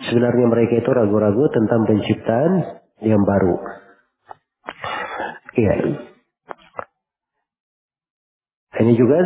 [0.08, 2.52] Sebenarnya mereka itu ragu-ragu tentang penciptaan
[3.02, 3.56] yang baru.
[5.58, 5.74] Iya.
[8.78, 9.20] Ini juga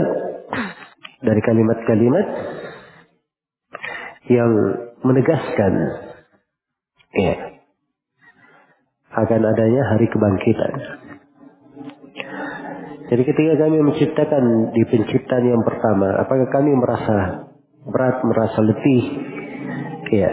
[1.21, 2.27] dari kalimat-kalimat
[4.31, 4.51] yang
[5.03, 5.73] menegaskan
[7.19, 7.35] ya,
[9.11, 11.00] akan adanya hari kebangkitan.
[13.11, 17.43] Jadi ketika kami menciptakan di penciptaan yang pertama, apakah kami merasa
[17.83, 19.03] berat, merasa letih?
[20.15, 20.31] Ya.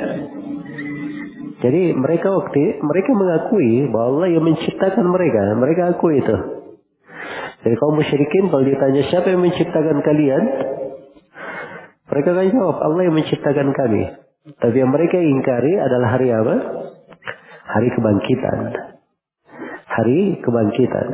[1.59, 6.37] Jadi mereka waktu mereka mengakui bahwa Allah yang menciptakan mereka, mereka akui itu.
[7.66, 10.43] Jadi kaum musyrikin kalau ditanya siapa yang menciptakan kalian,
[12.14, 14.03] mereka akan jawab Allah yang menciptakan kami.
[14.55, 16.55] Tapi yang mereka ingkari adalah hari apa?
[17.74, 18.59] Hari kebangkitan.
[19.83, 21.09] Hari kebangkitan.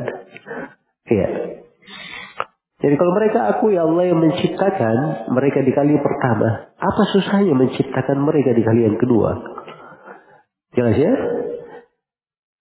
[1.05, 1.44] Iya.
[2.85, 8.53] Jadi kalau mereka akui Allah yang menciptakan mereka di kali pertama, apa susahnya menciptakan mereka
[8.53, 9.41] di kali yang kedua?
[10.77, 11.13] Jelas ya?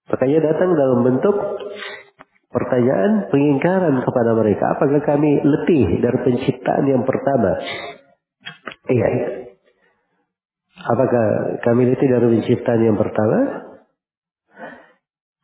[0.09, 1.37] Makanya datang dalam bentuk
[2.49, 4.65] pertanyaan pengingkaran kepada mereka.
[4.73, 7.61] Apakah kami letih dari penciptaan yang pertama?
[8.89, 9.09] Iya.
[10.89, 11.27] Apakah
[11.69, 13.64] kami letih dari penciptaan yang pertama?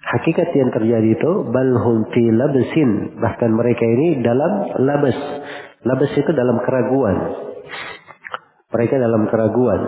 [0.01, 3.21] Hakikat yang terjadi itu balhum fi labsin.
[3.21, 5.17] Bahkan mereka ini dalam labas.
[5.85, 7.17] Labas itu dalam keraguan.
[8.73, 9.81] Mereka dalam keraguan.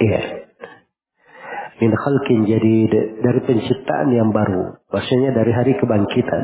[0.00, 0.22] Iya.
[1.76, 2.76] Min khalqin jadi
[3.20, 4.80] dari penciptaan yang baru.
[4.88, 6.42] Maksudnya dari hari kebangkitan.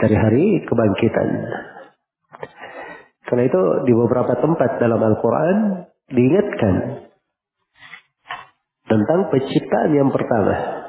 [0.00, 1.28] Dari hari kebangkitan.
[3.28, 5.56] Karena itu di beberapa tempat dalam Al-Quran
[6.12, 7.03] diingatkan
[8.84, 10.84] tentang penciptaan yang pertama.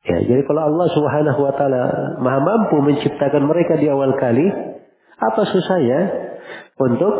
[0.00, 1.82] Ya, jadi kalau Allah Subhanahu wa taala
[2.24, 4.48] Maha mampu menciptakan mereka di awal kali,
[5.20, 6.00] apa susahnya
[6.80, 7.14] untuk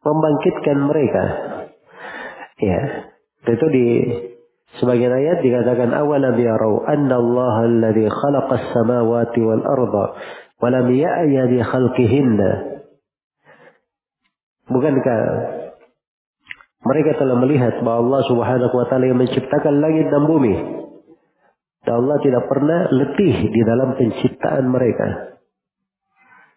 [0.00, 1.24] membangkitkan mereka?
[2.56, 2.80] Ya,
[3.44, 3.86] itu di
[4.80, 10.04] sebagian ayat dikatakan awalam yarau Allah alladhi khalaqas samawati wal arda
[10.56, 12.50] wa lam ya'ya bi khalqihinna.
[14.66, 15.20] Bukankah
[16.86, 20.54] mereka telah melihat bahwa Allah Subhanahu wa taala yang menciptakan langit dan bumi.
[21.86, 25.38] Dan Allah tidak pernah letih di dalam penciptaan mereka.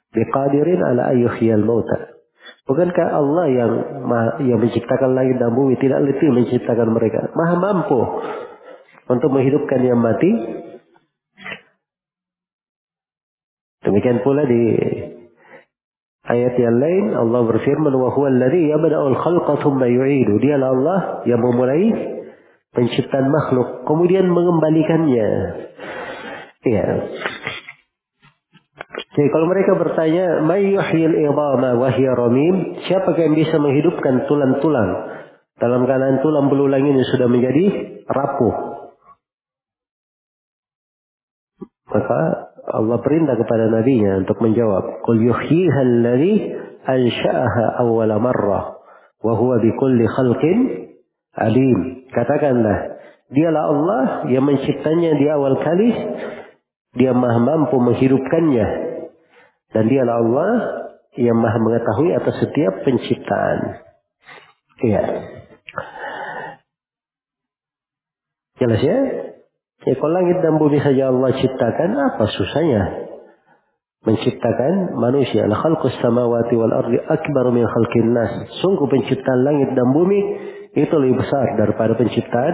[0.10, 2.18] Biqadirin ala ayyuhiyal mauta.
[2.66, 3.72] Bukankah Allah yang
[4.46, 7.30] yang menciptakan langit dan bumi tidak letih menciptakan mereka?
[7.34, 8.02] Maha mampu
[9.10, 10.30] untuk menghidupkan yang mati.
[13.86, 14.62] Demikian pula di
[16.30, 20.38] ayat yang lain Allah berfirman wa huwa alladhi yabda'ul khalqa thumma yu'idu.
[20.38, 21.90] Dialah Allah yang memulai
[22.74, 25.30] penciptaan makhluk kemudian mengembalikannya.
[26.60, 26.88] Iya.
[28.90, 34.92] Jadi kalau mereka bertanya, "May yuhyil idama wa hiya ramim?" Siapa yang bisa menghidupkan tulang-tulang
[35.60, 37.66] dalam keadaan tulang belulang ini sudah menjadi
[38.06, 38.56] rapuh?
[41.90, 46.54] Maka Allah perintah kepada nabinya untuk menjawab, "Qul yuhyiha alladhi
[46.86, 48.78] ansha'aha awwala marrah
[49.26, 50.58] wa huwa bikulli khalqin
[51.34, 53.02] alim." Katakanlah,
[53.34, 55.90] dialah Allah yang menciptanya di awal kali,
[56.94, 58.68] dia maha mampu menghidupkannya
[59.74, 60.52] dan dialah Allah
[61.18, 63.60] yang maha mengetahui atas setiap penciptaan.
[64.80, 65.04] Iya.
[68.60, 69.00] Jelas ya?
[69.88, 72.84] Ya kalau langit dan bumi saja Allah ciptakan, apa susahnya?
[74.04, 75.48] Menciptakan manusia.
[75.48, 78.32] Al khalqus samawati wal ardi akbar min khalqin nas.
[78.60, 80.20] Sungguh penciptaan langit dan bumi
[80.76, 82.54] itu lebih besar daripada penciptaan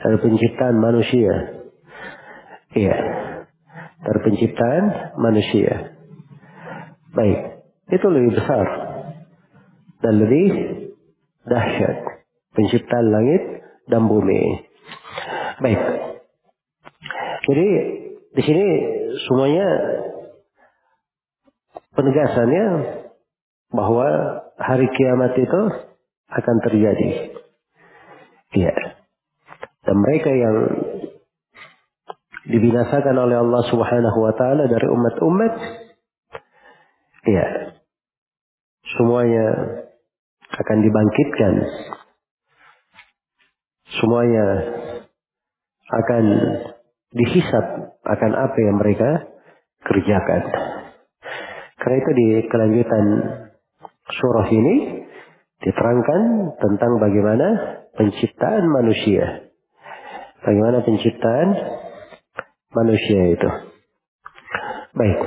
[0.00, 1.32] dari penciptaan manusia.
[2.72, 2.96] Iya
[4.00, 4.84] dari penciptaan
[5.20, 5.96] manusia.
[7.12, 7.40] Baik,
[7.92, 8.66] itu lebih besar
[10.00, 10.48] dan lebih
[11.44, 11.96] dahsyat
[12.56, 13.42] penciptaan langit
[13.90, 14.69] dan bumi.
[15.60, 15.80] Baik.
[17.44, 17.68] Jadi
[18.32, 18.66] di sini
[19.28, 19.68] semuanya
[21.92, 22.66] penegasannya
[23.74, 24.08] bahwa
[24.56, 25.62] hari kiamat itu
[26.30, 27.10] akan terjadi.
[28.56, 28.76] Iya.
[29.84, 30.56] Dan mereka yang
[32.48, 35.54] dibinasakan oleh Allah Subhanahu wa taala dari umat-umat
[37.28, 37.46] ya
[38.96, 39.46] semuanya
[40.50, 41.52] akan dibangkitkan
[44.00, 44.46] semuanya
[45.90, 46.24] akan
[47.10, 47.66] dihisap
[48.06, 49.10] akan apa yang mereka
[49.82, 50.42] kerjakan
[51.80, 53.04] karena itu di kelanjutan
[54.10, 54.76] surah ini
[55.60, 56.22] diterangkan
[56.62, 57.48] tentang bagaimana
[57.98, 59.50] penciptaan manusia
[60.44, 61.48] bagaimana penciptaan
[62.74, 63.50] manusia itu.
[64.94, 65.20] Baik.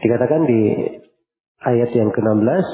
[0.00, 0.60] Dikatakan di
[1.64, 2.66] ayat yang ke-16.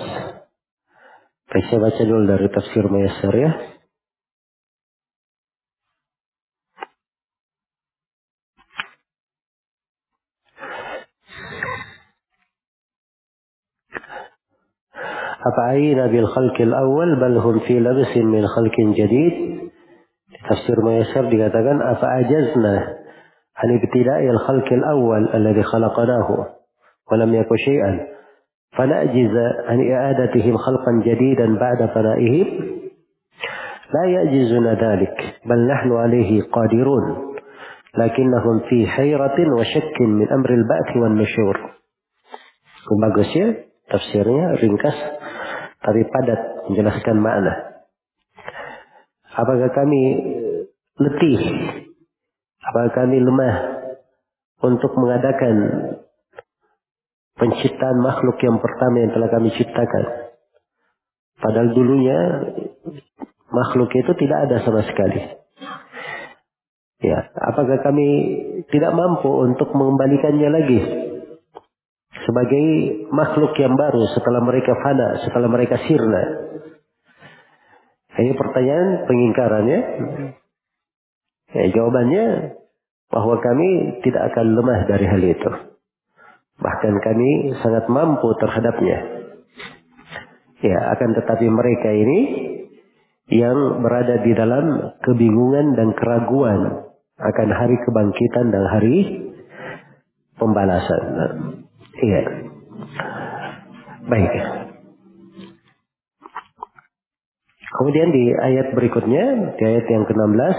[1.51, 3.51] Saya baca dulu dari tafsir Mayassar ya.
[15.47, 19.61] أفعينا بالخلق الأول؟ بل هم في لبس من خلق جديد.
[20.41, 22.75] Tafsir Mayassar dikatakan apa ajazna
[23.61, 27.97] an ibtida'il khalqil awal alladhi khalaqnahu wa lam yakun syai'an
[28.71, 29.35] فنأجز
[29.69, 32.47] عن إعادتهم خلقا جديدا بعد فنائهم.
[33.95, 35.17] لا يأجزنا ذلك
[35.47, 37.05] بل نحن عليه قادرون.
[37.99, 41.57] لكنهم في حيرة وشك من أمر البعث والنشور.
[42.91, 43.47] Ya
[43.91, 44.95] tafsirnya ringkas.
[45.81, 47.55] Tapi padat menjelaskan makna.
[49.33, 50.03] Apakah kami
[51.01, 51.41] letih?
[52.61, 53.57] Apakah kami lemah
[54.61, 55.57] untuk mengadakan
[57.41, 60.05] penciptaan makhluk yang pertama yang telah kami ciptakan?
[61.41, 62.19] Padahal dulunya
[63.49, 65.41] makhluk itu tidak ada sama sekali.
[67.01, 68.09] Ya, apakah kami
[68.69, 70.81] tidak mampu untuk mengembalikannya lagi
[72.27, 72.67] sebagai
[73.11, 76.23] makhluk yang baru setelah mereka fana, setelah mereka sirna?
[78.21, 79.81] Ini pertanyaan pengingkarannya.
[81.51, 82.27] Ya, jawabannya
[83.11, 83.69] bahwa kami
[84.07, 85.53] tidak akan lemah dari hal itu.
[86.61, 87.31] Bahkan kami
[87.65, 88.99] sangat mampu terhadapnya.
[90.61, 92.21] Ya, akan tetapi mereka ini
[93.33, 98.97] yang berada di dalam kebingungan dan keraguan akan hari kebangkitan dan hari
[100.37, 101.03] pembalasan.
[102.01, 102.23] Iya.
[104.09, 104.33] Baik.
[107.71, 109.25] Kemudian di ayat berikutnya,
[109.57, 110.59] di ayat yang ke-16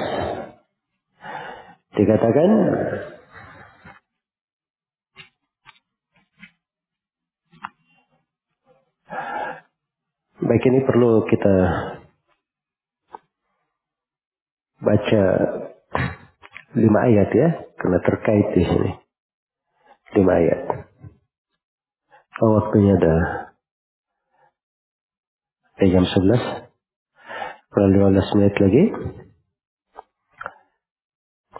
[1.91, 2.49] dikatakan
[10.41, 11.55] Baik ini perlu kita
[14.81, 15.23] baca
[16.73, 18.91] lima ayat ya, karena terkait di sini.
[20.17, 20.61] Lima ayat.
[22.41, 23.15] Waktunya ada,
[25.77, 27.69] ada jam 11.
[27.69, 28.83] Kurang 15 menit lagi.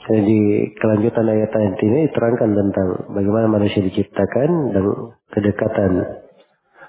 [0.01, 0.39] Jadi
[0.81, 4.85] kelanjutan ayat-ayat ini terangkan tentang bagaimana manusia diciptakan dan
[5.29, 5.91] kedekatan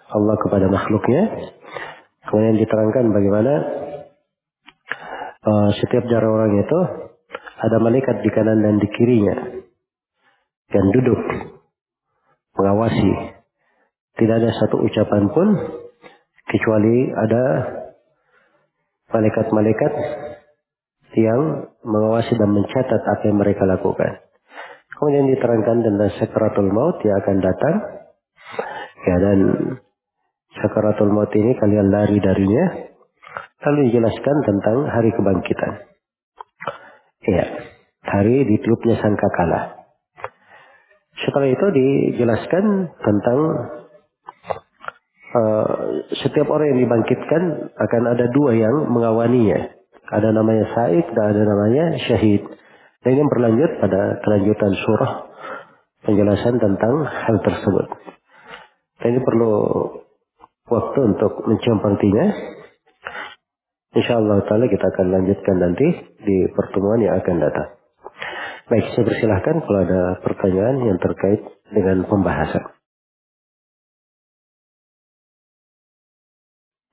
[0.09, 1.53] Allah kepada makhluknya.
[2.33, 3.53] Kemudian diterangkan bagaimana
[5.45, 6.79] uh, setiap jari orang itu
[7.61, 9.37] ada malaikat di kanan dan di kirinya
[10.73, 11.21] dan duduk
[12.57, 13.32] mengawasi.
[14.13, 15.49] Tidak ada satu ucapan pun
[16.49, 17.45] kecuali ada
[19.13, 19.93] malaikat-malaikat
[21.17, 24.21] yang mengawasi dan mencatat apa yang mereka lakukan.
[24.97, 27.75] Kemudian diterangkan tentang sekaratul maut yang akan datang.
[29.03, 29.39] Ya dan
[30.57, 32.65] sekaratul maut ini kalian lari darinya.
[33.63, 35.73] Lalu dijelaskan tentang hari kebangkitan.
[37.23, 37.45] Ya,
[38.03, 39.87] hari ditiupnya sangkakala.
[41.23, 43.39] Setelah itu dijelaskan tentang
[45.33, 45.67] uh,
[46.23, 47.43] setiap orang yang dibangkitkan
[47.77, 49.73] akan ada dua yang mengawaninya.
[50.13, 52.45] Ada namanya Said dan ada namanya Syahid.
[53.03, 55.13] Dan ini berlanjut pada kelanjutan surah
[56.07, 57.87] penjelasan tentang hal tersebut.
[59.03, 59.53] Dan ini perlu
[60.71, 62.27] waktu untuk mencempangtinya.
[63.93, 65.87] Insya Allah Ta'ala kita akan lanjutkan nanti
[66.25, 67.69] di pertemuan yang akan datang.
[68.73, 72.73] Baik, saya persilahkan kalau ada pertanyaan yang terkait dengan pembahasan.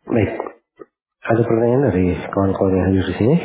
[0.09, 0.31] Baik.
[1.21, 3.37] Ada pertanyaan dari kawan-kawan yang hadir di sini?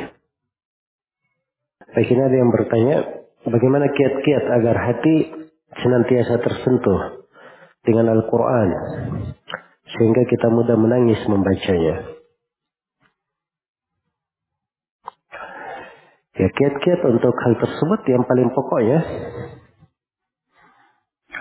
[1.93, 2.97] Baik, ini ada yang bertanya,
[3.45, 5.17] bagaimana kiat-kiat agar hati
[5.77, 7.29] senantiasa tersentuh
[7.85, 8.69] dengan Al-Quran,
[9.93, 12.17] sehingga kita mudah menangis membacanya.
[16.41, 18.99] Ya, kiat-kiat untuk hal tersebut yang paling pokoknya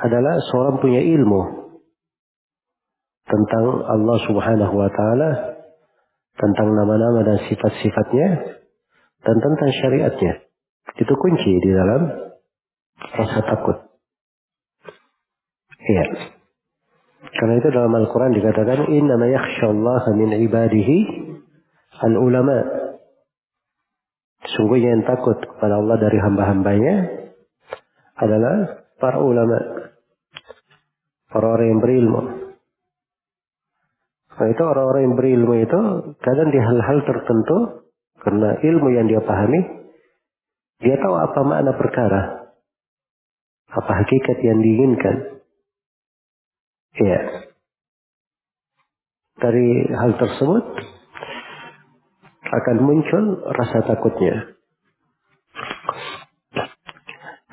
[0.04, 1.63] adalah seorang punya ilmu
[3.34, 5.32] tentang Allah Subhanahu wa taala,
[6.38, 8.30] tentang nama-nama dan sifat-sifatnya
[9.26, 10.34] dan tentang syariatnya.
[11.02, 12.02] Itu kunci di dalam
[13.18, 13.78] rasa takut.
[15.82, 16.06] Iya.
[17.34, 20.98] Karena itu dalam Al-Quran dikatakan, Inna ma Allah min ibadihi
[22.06, 22.86] al-ulama.
[24.44, 26.96] Sungguhnya yang takut kepada Allah dari hamba-hambanya
[28.20, 29.58] adalah para ulama.
[31.32, 32.43] Para orang yang berilmu.
[34.34, 35.80] Nah itu orang-orang yang berilmu itu
[36.26, 37.58] kadang di hal-hal tertentu
[38.24, 39.62] karena ilmu yang dia pahami,
[40.82, 42.22] dia tahu apa makna perkara,
[43.70, 45.16] apa hakikat yang diinginkan.
[46.94, 47.20] Ya.
[49.38, 50.66] Dari hal tersebut
[52.48, 53.24] akan muncul
[53.54, 54.56] rasa takutnya.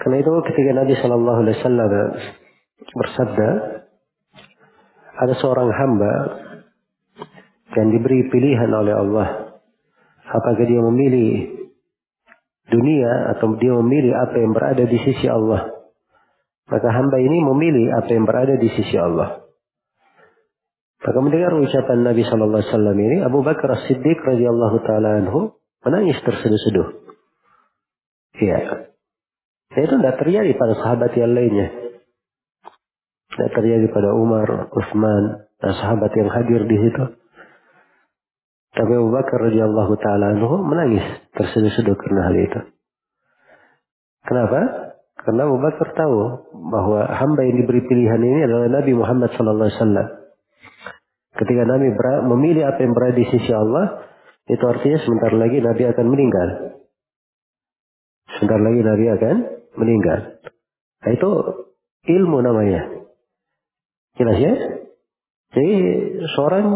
[0.00, 1.90] Karena itu ketika Nabi Shallallahu Alaihi Wasallam
[2.94, 3.50] bersabda,
[5.20, 6.12] ada seorang hamba
[7.76, 9.28] yang diberi pilihan oleh Allah.
[10.30, 11.60] Apakah dia memilih
[12.70, 15.74] dunia atau dia memilih apa yang berada di sisi Allah.
[16.70, 19.42] Maka hamba ini memilih apa yang berada di sisi Allah.
[21.00, 26.20] Maka mendengar ucapan Nabi Shallallahu Alaihi Wasallam ini, Abu Bakar Siddiq radhiyallahu taala anhu menangis
[26.22, 26.88] terseduh-seduh.
[28.38, 28.58] Iya.
[29.74, 31.68] Dan itu tidak terjadi pada sahabat yang lainnya.
[33.34, 37.04] Tidak terjadi pada Umar, Utsman, dan sahabat yang hadir di situ.
[38.70, 41.02] Tapi Abu Bakar radhiyallahu taala anhu menangis
[41.34, 42.60] terseduh-seduh karena hal itu.
[44.22, 44.60] Kenapa?
[45.20, 46.18] Karena Abu Bakar tahu
[46.70, 50.08] bahwa hamba yang diberi pilihan ini adalah Nabi Muhammad sallallahu alaihi wasallam.
[51.34, 51.88] Ketika Nabi
[52.30, 54.06] memilih apa yang berada di sisi Allah,
[54.46, 56.48] itu artinya sebentar lagi Nabi akan meninggal.
[58.38, 59.36] Sebentar lagi Nabi akan
[59.76, 60.18] meninggal.
[61.00, 61.30] Nah, itu
[62.06, 62.82] ilmu namanya.
[64.18, 64.54] Jelas ya?
[65.50, 65.74] Jadi
[66.38, 66.66] seorang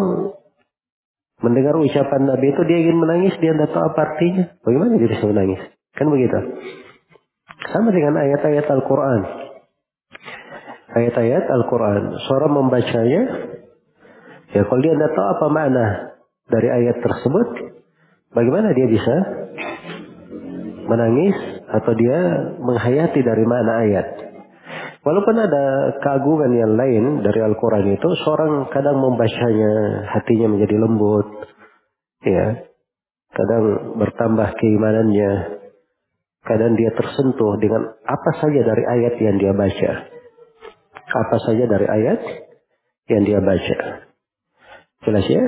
[1.44, 4.44] mendengar ucapan Nabi itu dia ingin menangis, dia tidak tahu apa artinya.
[4.64, 5.60] Bagaimana dia bisa menangis?
[5.92, 6.38] Kan begitu.
[7.68, 9.20] Sama dengan ayat-ayat Al-Quran.
[10.94, 12.02] Ayat-ayat Al-Quran.
[12.24, 13.22] Seorang membacanya,
[14.56, 15.86] ya kalau dia tidak tahu apa makna
[16.48, 17.48] dari ayat tersebut,
[18.32, 19.14] bagaimana dia bisa
[20.84, 21.36] menangis
[21.68, 22.18] atau dia
[22.60, 24.06] menghayati dari makna ayat.
[25.04, 25.64] Walaupun ada
[26.00, 31.28] keagungan yang lain dari Al-Quran itu, seorang kadang membacanya, hatinya menjadi lembut,
[32.24, 32.72] ya,
[33.36, 35.60] kadang bertambah keimanannya,
[36.48, 39.92] kadang dia tersentuh dengan apa saja dari ayat yang dia baca,
[41.04, 42.20] apa saja dari ayat
[43.12, 43.78] yang dia baca.
[45.04, 45.44] Jelas ya?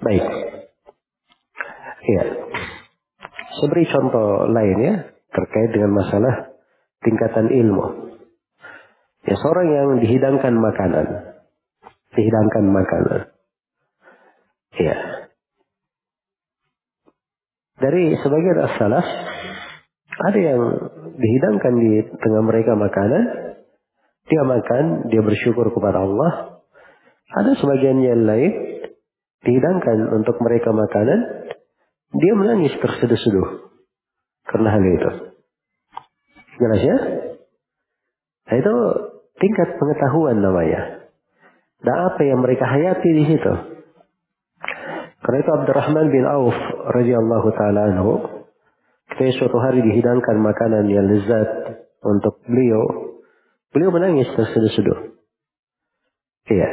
[0.00, 0.24] Baik.
[2.02, 2.24] Ya.
[3.60, 4.94] Saya contoh lain ya
[5.36, 6.56] terkait dengan masalah
[7.04, 7.86] tingkatan ilmu.
[9.22, 11.06] Ya seorang yang dihidangkan makanan.
[12.12, 13.20] Dihidangkan makanan.
[14.82, 14.96] Ya.
[17.78, 19.06] Dari sebagian as-salaf,
[20.12, 20.62] ada yang
[21.18, 23.22] dihidangkan di tengah mereka makanan.
[24.26, 26.62] Dia makan, dia bersyukur kepada Allah.
[27.32, 28.52] Ada sebagian yang lain,
[29.42, 31.50] dihidangkan untuk mereka makanan.
[32.12, 33.70] Dia menangis terseduh-seduh.
[34.46, 35.10] Karena hal itu.
[36.60, 36.98] Jelas ya?
[38.46, 38.74] Nah itu
[39.42, 41.10] tingkat pengetahuan namanya.
[41.82, 43.52] Dan apa yang mereka hayati di situ.
[45.22, 46.54] Karena itu Abdurrahman bin Auf
[46.94, 48.10] radhiyallahu taala anhu
[49.10, 51.48] ketika suatu hari dihidangkan makanan yang lezat
[52.02, 52.82] untuk beliau,
[53.74, 55.14] beliau menangis terseduh-seduh.
[56.50, 56.70] Iya.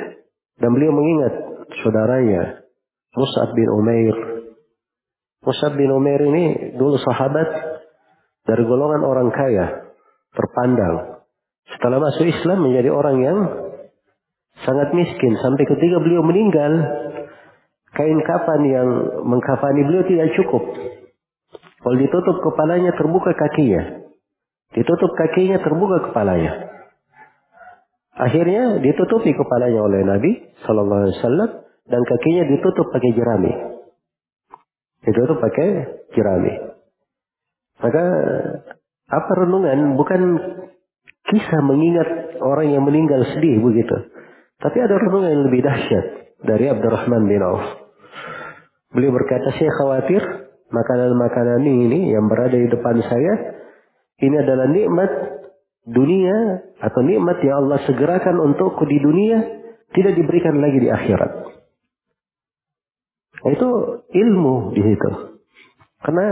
[0.60, 1.34] Dan beliau mengingat
[1.82, 2.66] saudaranya
[3.14, 4.16] Mus'ab bin Umair.
[5.46, 7.50] Mus'ab bin Umair ini dulu sahabat
[8.50, 9.94] dari golongan orang kaya,
[10.34, 11.19] terpandang.
[11.76, 13.38] Setelah masuk Islam menjadi orang yang
[14.66, 15.38] sangat miskin.
[15.40, 16.72] Sampai ketika beliau meninggal,
[17.94, 18.88] kain kafan yang
[19.26, 20.64] mengkafani beliau tidak cukup.
[21.80, 24.04] Kalau ditutup kepalanya terbuka kakinya.
[24.76, 26.70] Ditutup kakinya terbuka kepalanya.
[28.20, 30.32] Akhirnya ditutupi kepalanya oleh Nabi
[30.68, 31.50] Sallallahu Alaihi Wasallam
[31.88, 33.54] dan kakinya ditutup pakai jerami.
[35.08, 35.68] Ditutup pakai
[36.12, 36.54] jerami.
[37.80, 38.04] Maka
[39.10, 40.22] apa renungan bukan
[41.30, 42.10] kisah mengingat
[42.42, 43.96] orang yang meninggal sedih begitu.
[44.60, 46.06] Tapi ada renungan yang lebih dahsyat
[46.44, 47.64] dari Abdurrahman bin Auf.
[48.92, 50.22] Beliau berkata, saya khawatir
[50.74, 53.34] makanan-makanan ini yang berada di depan saya,
[54.20, 55.12] ini adalah nikmat
[55.88, 59.38] dunia atau nikmat yang Allah segerakan untukku di dunia,
[59.96, 61.32] tidak diberikan lagi di akhirat.
[63.40, 63.70] Itu
[64.12, 65.12] ilmu di situ.
[66.04, 66.28] Karena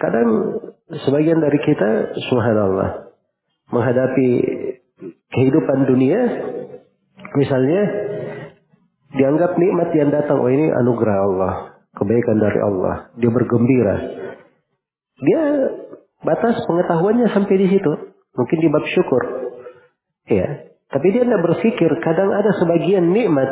[0.00, 0.28] kadang
[1.04, 3.04] sebagian dari kita, subhanallah,
[3.72, 4.28] menghadapi
[5.32, 6.20] kehidupan dunia,
[7.36, 7.82] misalnya
[9.14, 11.52] dianggap nikmat yang datang, oh ini anugerah Allah,
[11.94, 13.96] kebaikan dari Allah, dia bergembira.
[15.14, 15.42] Dia
[16.26, 17.92] batas pengetahuannya sampai di situ,
[18.34, 19.22] mungkin di bab syukur.
[20.24, 23.50] Ya, tapi dia tidak berpikir kadang ada sebagian nikmat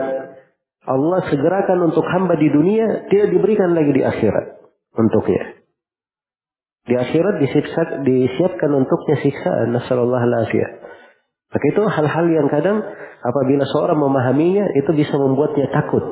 [0.83, 4.59] Allah segerakan untuk hamba di dunia tidak diberikan lagi di akhirat
[4.99, 5.62] untuknya.
[6.83, 9.71] Di akhirat disiksa, disiapkan untuknya siksaan.
[9.71, 10.67] Nasallallahu alaihi
[11.53, 12.83] Maka itu hal-hal yang kadang
[13.23, 16.03] apabila seorang memahaminya itu bisa membuatnya takut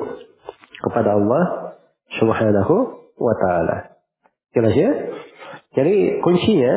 [0.78, 1.74] kepada Allah
[2.22, 2.74] Subhanahu
[3.18, 3.98] wa taala.
[4.54, 4.90] Jelas ya?
[5.74, 6.74] Jadi kuncinya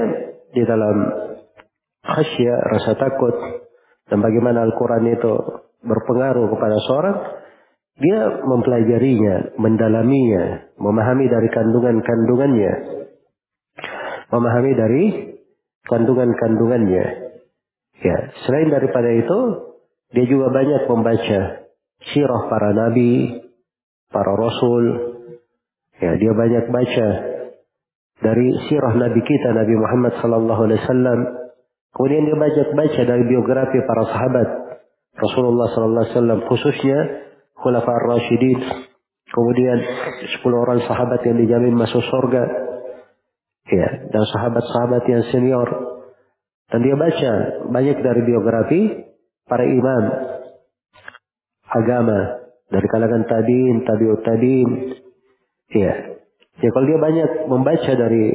[0.53, 0.95] di dalam
[2.05, 3.35] khasya, rasa takut
[4.09, 5.33] dan bagaimana Al-Qur'an itu
[5.83, 7.17] berpengaruh kepada seorang
[7.93, 13.02] dia mempelajarinya, mendalaminya, memahami dari kandungan-kandungannya
[14.33, 15.03] memahami dari
[15.85, 17.05] kandungan-kandungannya.
[18.01, 19.39] Ya, selain daripada itu,
[20.17, 21.41] dia juga banyak membaca
[22.09, 23.37] sirah para nabi,
[24.09, 24.85] para rasul.
[26.01, 27.07] Ya, dia banyak baca
[28.19, 31.19] dari sirah nabi kita Nabi Muhammad sallallahu alaihi wasallam.
[31.93, 34.47] Kemudian dia banyak baca dari biografi para sahabat
[35.13, 36.99] Rasulullah sallallahu alaihi wasallam khususnya
[37.53, 38.59] Khulafaur Rasyidin.
[39.29, 39.77] Kemudian
[40.29, 42.72] 10 orang sahabat yang dijamin masuk surga
[43.73, 45.69] ya dan sahabat-sahabat yang senior
[46.69, 47.31] dan dia baca
[47.73, 48.81] banyak dari biografi
[49.49, 50.03] para imam
[51.73, 52.43] agama
[52.73, 54.69] dari kalangan tabiin, tabiut tabiin.
[55.73, 55.93] Ya.
[56.61, 58.25] Ya kalau dia banyak membaca dari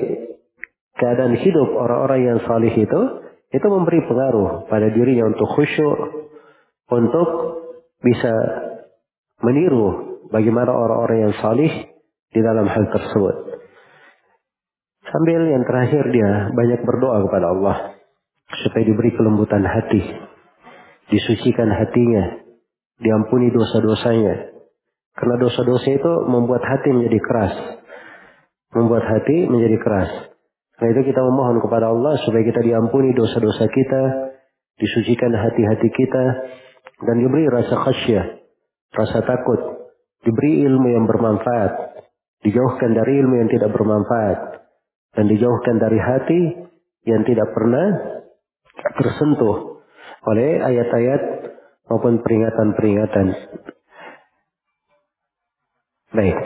[0.99, 3.01] keadaan hidup orang-orang yang salih itu,
[3.51, 5.99] itu memberi pengaruh pada dirinya untuk khusyuk,
[6.91, 7.28] untuk
[8.03, 8.34] bisa
[9.43, 11.72] meniru bagaimana orang-orang yang salih
[12.30, 13.58] di dalam hal tersebut.
[15.09, 17.77] Sambil yang terakhir dia banyak berdoa kepada Allah
[18.49, 20.05] supaya diberi kelembutan hati,
[21.09, 22.45] disucikan hatinya,
[23.01, 24.53] diampuni dosa-dosanya.
[25.17, 27.55] Karena dosa-dosa itu membuat hati menjadi keras.
[28.77, 30.11] Membuat hati menjadi keras.
[30.79, 34.03] Karena itu kita memohon kepada Allah supaya kita diampuni dosa-dosa kita,
[34.79, 36.25] disucikan hati-hati kita,
[37.03, 38.25] dan diberi rasa khasyah,
[38.95, 39.91] rasa takut,
[40.23, 41.99] diberi ilmu yang bermanfaat,
[42.47, 44.59] dijauhkan dari ilmu yang tidak bermanfaat,
[45.19, 46.41] dan dijauhkan dari hati
[47.11, 48.23] yang tidak pernah
[49.03, 49.83] tersentuh
[50.31, 51.23] oleh ayat-ayat
[51.91, 53.27] maupun peringatan-peringatan.
[56.14, 56.39] Baik.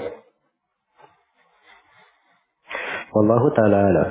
[3.13, 4.11] Wallahu taala alam.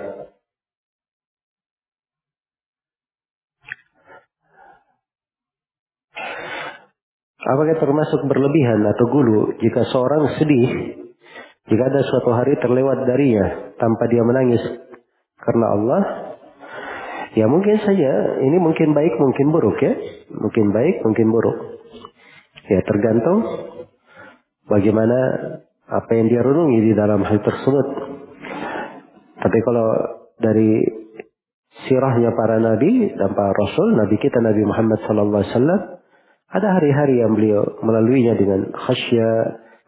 [7.41, 11.00] Apakah termasuk berlebihan atau gulu jika seorang sedih
[11.71, 14.59] jika ada suatu hari terlewat darinya tanpa dia menangis
[15.39, 16.01] karena Allah?
[17.31, 19.95] Ya mungkin saja ini mungkin baik mungkin buruk ya.
[20.35, 21.79] Mungkin baik mungkin buruk.
[22.67, 23.39] Ya tergantung
[24.67, 25.17] bagaimana
[25.87, 27.87] apa yang dia renungi di dalam hal tersebut.
[29.39, 29.87] Tapi kalau
[30.43, 30.83] dari
[31.87, 35.81] sirahnya para nabi dan para rasul, nabi kita Nabi Muhammad sallallahu alaihi wasallam,
[36.51, 39.31] ada hari-hari yang beliau melaluinya dengan khasya,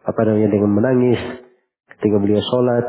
[0.08, 1.43] apa namanya dengan menangis
[1.98, 2.86] ketika beliau sholat.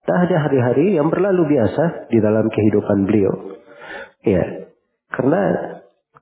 [0.00, 3.34] Dan ada hari-hari yang berlalu biasa di dalam kehidupan beliau.
[4.24, 4.68] Ya,
[5.12, 5.42] karena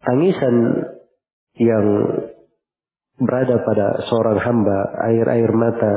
[0.03, 0.55] tangisan
[1.59, 1.85] yang
[3.19, 4.79] berada pada seorang hamba,
[5.11, 5.95] air-air mata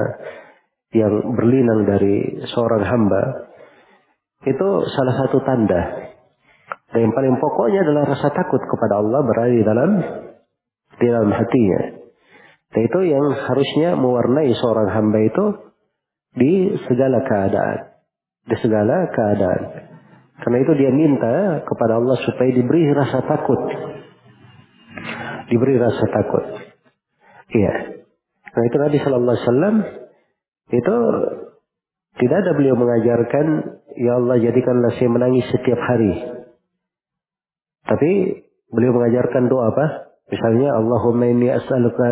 [0.92, 3.24] yang berlinang dari seorang hamba,
[4.46, 5.82] itu salah satu tanda.
[6.92, 9.92] Dan yang paling pokoknya adalah rasa takut kepada Allah berada di dalam
[11.00, 11.82] di dalam hatinya.
[12.72, 15.46] Dan itu yang harusnya mewarnai seorang hamba itu
[16.36, 17.80] di segala keadaan.
[18.48, 19.64] Di segala keadaan.
[20.42, 23.62] Karena itu dia minta kepada Allah supaya diberi rasa takut.
[25.54, 26.46] Diberi rasa takut.
[27.52, 27.74] Iya.
[28.52, 29.76] Nah itu Nabi Shallallahu Alaihi Wasallam
[30.72, 30.96] itu
[32.20, 33.46] tidak ada beliau mengajarkan,
[33.96, 36.12] ya Allah jadikanlah saya menangis setiap hari.
[37.88, 38.12] Tapi
[38.72, 39.86] beliau mengajarkan doa apa?
[40.32, 42.08] Misalnya Allahumma inni as'aluka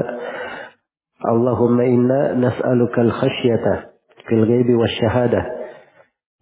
[1.20, 3.89] Allahumma inna nas'aluka al-khasyata
[4.30, 5.44] fil ghaibi wasyahadah.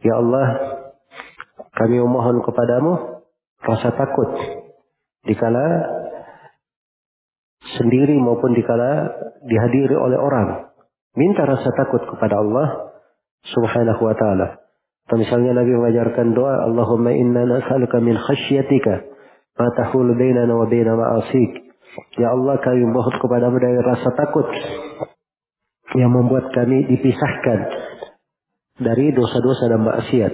[0.04, 0.48] Ya Allah,
[1.74, 3.24] kami memohon kepadamu
[3.64, 4.30] rasa takut
[5.26, 5.66] dikala
[7.80, 9.12] sendiri maupun dikala
[9.48, 10.70] dihadiri oleh orang.
[11.18, 12.94] Minta rasa takut kepada Allah
[13.50, 14.48] subhanahu wa ta'ala.
[15.08, 19.08] Atau misalnya Nabi mengajarkan doa, Allahumma inna nas'aluka min khasyatika
[19.58, 21.74] ma tahulu bainana wa baina ma'asik.
[22.22, 24.46] Ya Allah kami mohon kepada dari rasa takut
[25.98, 27.60] yang membuat kami dipisahkan
[28.78, 30.34] dari dosa-dosa dan maksiat.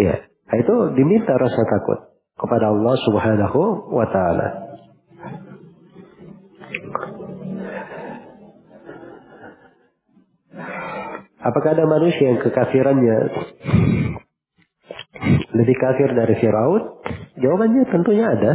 [0.00, 0.14] Ya,
[0.56, 2.10] itu diminta rasa takut
[2.40, 3.60] kepada Allah Subhanahu
[3.92, 4.48] wa taala.
[11.40, 13.18] Apakah ada manusia yang kekafirannya
[15.56, 17.00] lebih kafir dari Firaun?
[17.40, 18.52] Jawabannya tentunya ada.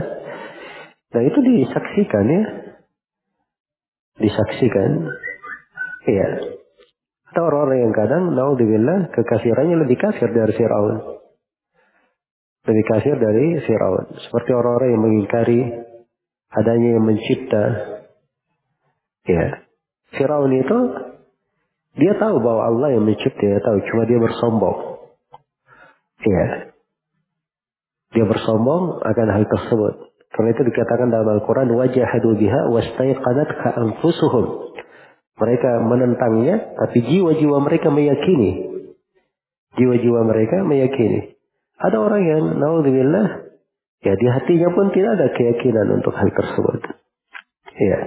[1.17, 2.43] Nah itu disaksikan ya.
[4.21, 4.91] Disaksikan.
[6.05, 6.29] Iya.
[7.33, 11.19] Ada orang-orang yang kadang, naudzubillah, kekafirannya lebih kafir dari Firaun.
[12.65, 14.05] Lebih kafir dari Firaun.
[14.23, 15.61] Seperti orang-orang yang mengingkari
[16.53, 17.63] adanya yang mencipta.
[19.25, 19.45] Ya.
[20.15, 20.77] Firaun itu
[21.95, 24.77] dia tahu bahwa Allah yang mencipta, dia tahu, cuma dia bersombong.
[26.23, 26.45] Iya.
[28.15, 29.93] Dia bersombong akan hal tersebut.
[30.35, 33.49] Karena itu dikatakan dalam Al-Quran, wajahadu biha wastaiqanat
[33.79, 34.75] anfusuhum.
[35.35, 38.51] Mereka menentangnya, tapi jiwa-jiwa mereka meyakini.
[39.75, 41.35] Jiwa-jiwa mereka meyakini.
[41.75, 43.27] Ada orang yang, naudzubillah,
[43.99, 46.79] ya di hatinya pun tidak ada keyakinan untuk hal tersebut.
[47.75, 47.99] Iya.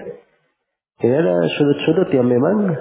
[1.05, 2.75] Ini ada sudut-sudut yang memang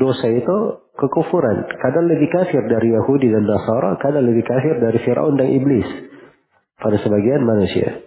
[0.00, 0.56] dosa itu
[0.96, 1.68] kekufuran.
[1.78, 5.88] Kadang lebih kafir dari Yahudi dan Nasara, kadang lebih kafir dari Fir'aun dan Iblis.
[6.80, 8.00] Pada sebagian manusia.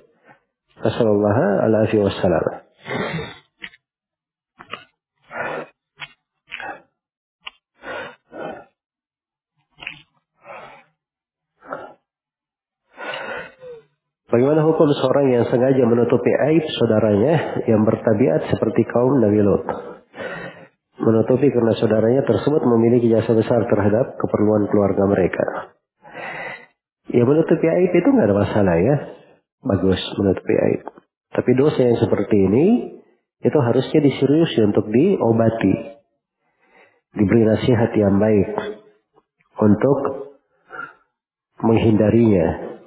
[0.81, 2.60] Rasulullah alaihi wassalam.
[14.32, 19.91] Bagaimana hukum seorang yang sengaja menutupi aib saudaranya yang bertabiat seperti kaum Nabi Lot?
[21.02, 25.45] menutupi karena saudaranya tersebut memiliki jasa besar terhadap keperluan keluarga mereka.
[27.12, 28.95] Ya menutupi aib itu nggak ada masalah ya.
[29.66, 30.82] Bagus menutupi aib.
[31.34, 32.66] Tapi dosa yang seperti ini
[33.41, 35.76] itu harusnya diserius untuk diobati.
[37.18, 38.56] Diberi nasihat yang baik
[39.60, 39.99] untuk
[41.60, 42.80] menghindarinya,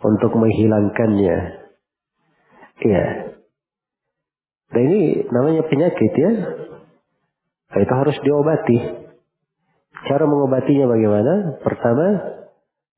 [0.00, 1.38] untuk menghilangkannya.
[2.82, 3.06] Iya.
[4.74, 6.32] Dan ini namanya penyakit ya
[7.74, 8.78] Nah, itu harus diobati.
[10.06, 11.58] Cara mengobatinya bagaimana?
[11.58, 12.06] Pertama,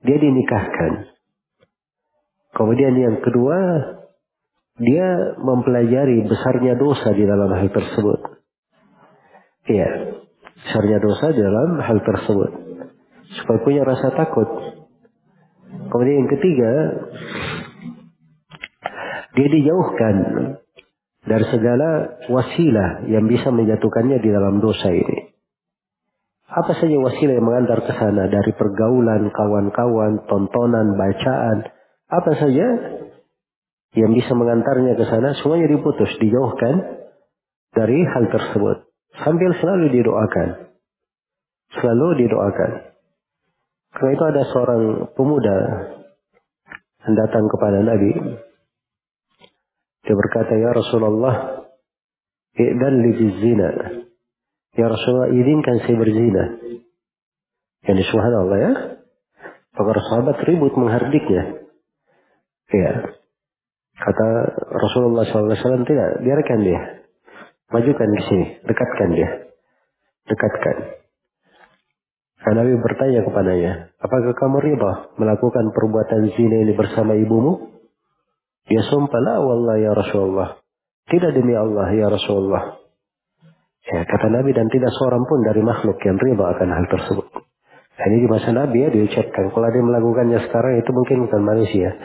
[0.05, 1.17] dia dinikahkan.
[2.53, 3.57] Kemudian yang kedua,
[4.77, 8.21] dia mempelajari besarnya dosa di dalam hal tersebut.
[9.65, 9.89] Iya,
[10.61, 12.51] besarnya dosa di dalam hal tersebut.
[13.41, 14.49] Supaya punya rasa takut.
[15.87, 16.73] Kemudian yang ketiga,
[19.37, 20.17] dia dijauhkan
[21.27, 21.89] dari segala
[22.31, 25.35] wasilah yang bisa menjatuhkannya di dalam dosa ini.
[26.47, 31.69] Apa saja wasilah yang mengantar ke sana dari pergaulan, kawan-kawan, tontonan, bacaan,
[32.07, 32.67] apa saja
[33.99, 37.03] yang bisa mengantarnya ke sana semuanya diputus, dijauhkan
[37.75, 38.87] dari hal tersebut.
[39.21, 40.49] Sambil selalu didoakan.
[41.77, 42.73] Selalu didoakan.
[43.97, 44.83] Karena itu ada seorang
[45.17, 45.57] pemuda
[47.09, 48.13] yang datang kepada Nabi
[50.07, 51.67] dia berkata, Ya Rasulullah,
[52.55, 53.13] I'dan li
[53.43, 53.71] zina.
[54.79, 56.45] Ya Rasulullah, izinkan saya berzina.
[57.91, 58.73] Yani subhanallah ya.
[59.75, 61.67] Para sahabat ribut menghardiknya.
[62.71, 62.93] Ya.
[63.97, 64.27] Kata
[64.77, 66.81] Rasulullah SAW, tidak, biarkan dia.
[67.73, 69.29] Majukan ke sini, dekatkan dia.
[70.29, 70.96] Dekatkan.
[72.47, 77.75] Karena Nabi bertanya kepadanya, apakah kamu riba melakukan perbuatan zina ini bersama ibumu?
[78.71, 80.55] Dia sumpah la wallah ya Rasulullah.
[81.11, 82.79] Tidak demi Allah ya Rasulullah.
[83.83, 87.27] Ya, kata Nabi dan tidak seorang pun dari makhluk yang riba akan hal tersebut.
[87.99, 89.51] Nah, ini di masa Nabi ya diucapkan.
[89.51, 91.99] Kalau dia melakukannya sekarang itu mungkin bukan manusia.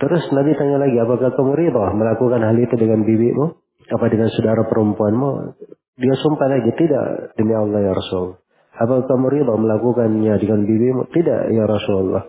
[0.00, 3.60] Terus Nabi tanya lagi, apakah kamu riba melakukan hal itu dengan bibimu?
[3.92, 5.52] Apa dengan saudara perempuanmu?
[6.00, 8.45] Dia sumpah lagi, tidak demi Allah ya Rasul.
[8.76, 11.08] Apakah kamu riba melakukannya dengan bibimu?
[11.08, 12.28] Tidak ya Rasulullah.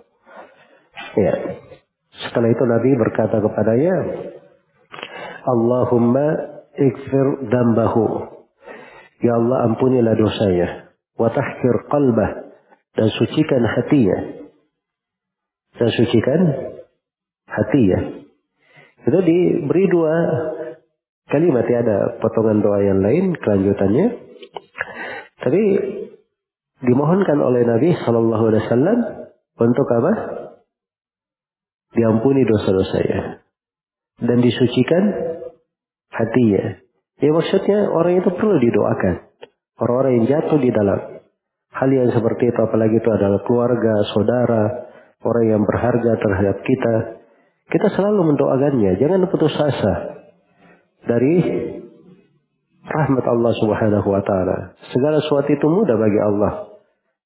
[1.19, 1.33] Ya,
[2.25, 3.95] setelah itu Nabi berkata kepadanya,
[5.43, 6.27] Allahumma
[6.77, 8.31] ikfir dambahu.
[9.21, 10.93] Ya Allah ampunilah dosanya.
[11.17, 12.47] Wa tahkir qalbah.
[12.97, 14.19] Dan sucikan hatinya.
[15.77, 16.41] Dan sucikan
[17.45, 17.99] hatinya.
[19.05, 20.15] Itu diberi dua
[21.29, 24.07] kalimat ya ada potongan doa yang lain kelanjutannya.
[25.37, 25.63] Tapi
[26.83, 28.99] dimohonkan oleh Nabi Shallallahu Alaihi Wasallam
[29.57, 30.13] untuk apa?
[31.97, 33.41] diampuni dosa-dosanya
[34.21, 35.03] dan disucikan
[36.13, 36.77] hatinya.
[37.17, 39.15] Ya maksudnya orang itu perlu didoakan.
[39.77, 41.21] Orang-orang yang jatuh di dalam
[41.73, 44.63] hal yang seperti itu apalagi itu adalah keluarga, saudara,
[45.21, 46.95] orang yang berharga terhadap kita.
[47.67, 49.93] Kita selalu mendoakannya, jangan putus asa
[51.03, 51.35] dari
[52.87, 54.77] rahmat Allah Subhanahu wa taala.
[54.95, 56.66] Segala sesuatu itu mudah bagi Allah.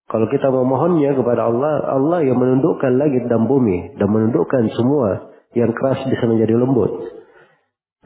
[0.10, 5.72] Kalau kita memohonnya kepada Allah, Allah yang menundukkan langit dan bumi dan menundukkan semua yang
[5.76, 7.22] keras bisa menjadi lembut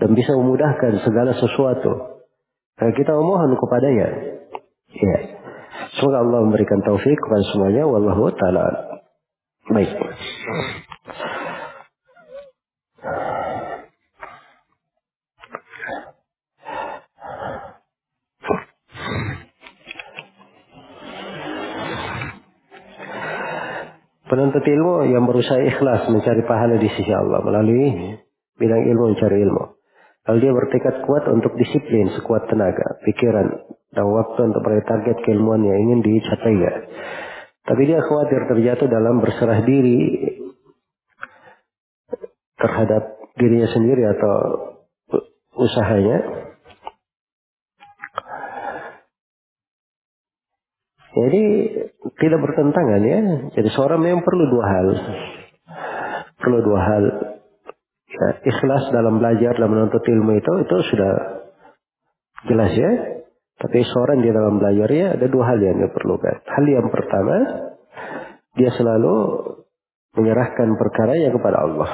[0.01, 2.19] dan bisa memudahkan segala sesuatu.
[2.75, 4.07] Kalau kita memohon kepadanya,
[4.91, 5.17] ya.
[5.95, 7.87] Semoga Allah memberikan taufik kepada semuanya.
[7.87, 8.99] Wallahu taala.
[9.71, 9.91] Baik.
[24.25, 28.17] Penuntut ilmu yang berusaha ikhlas mencari pahala di sisi Allah melalui
[28.57, 29.63] bidang ilmu mencari ilmu.
[30.25, 33.45] Lalu dia bertekad kuat untuk disiplin sekuat tenaga, pikiran,
[33.93, 36.73] dan waktu untuk meraih target keilmuan yang ingin dicapainya.
[37.69, 40.25] Tapi dia khawatir terjatuh dalam berserah diri
[42.57, 44.35] terhadap dirinya sendiri atau
[45.53, 46.45] usahanya
[51.15, 51.43] Jadi
[52.13, 53.19] tidak bertentangan ya.
[53.57, 54.87] Jadi seorang memang perlu dua hal.
[56.37, 57.03] Perlu dua hal.
[58.05, 61.11] Ya, ikhlas dalam belajar dalam menuntut ilmu itu itu sudah
[62.45, 62.91] jelas ya.
[63.55, 66.43] Tapi seorang di dalam belajarnya ada dua hal yang diperlukan.
[66.43, 67.35] Hal yang pertama,
[68.55, 69.15] dia selalu
[70.15, 71.91] menyerahkan perkaranya kepada Allah.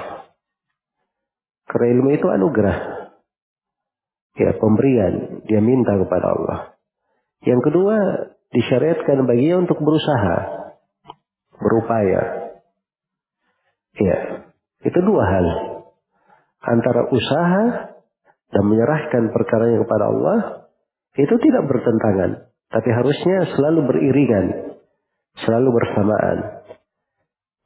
[1.70, 2.78] Karena ilmu itu anugerah.
[4.36, 5.46] Ya, pemberian.
[5.48, 6.60] Dia minta kepada Allah.
[7.46, 7.96] Yang kedua,
[8.52, 10.36] disyariatkan baginya untuk berusaha,
[11.56, 12.22] berupaya.
[13.95, 14.18] Ya,
[14.88, 15.45] itu dua hal.
[16.61, 17.64] Antara usaha
[18.52, 20.40] dan menyerahkan perkaranya kepada Allah
[21.18, 22.32] itu tidak bertentangan,
[22.72, 24.78] tapi harusnya selalu beriringan,
[25.44, 26.38] selalu bersamaan.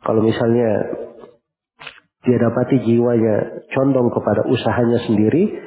[0.05, 0.69] Kalau misalnya
[2.25, 5.61] dia dapati jiwanya condong kepada usahanya sendiri,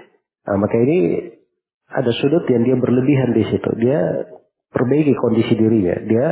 [0.47, 0.99] nah maka ini
[1.89, 3.71] ada sudut yang dia berlebihan di situ.
[3.79, 4.01] Dia
[4.73, 5.97] perbaiki kondisi dirinya.
[6.05, 6.29] Dia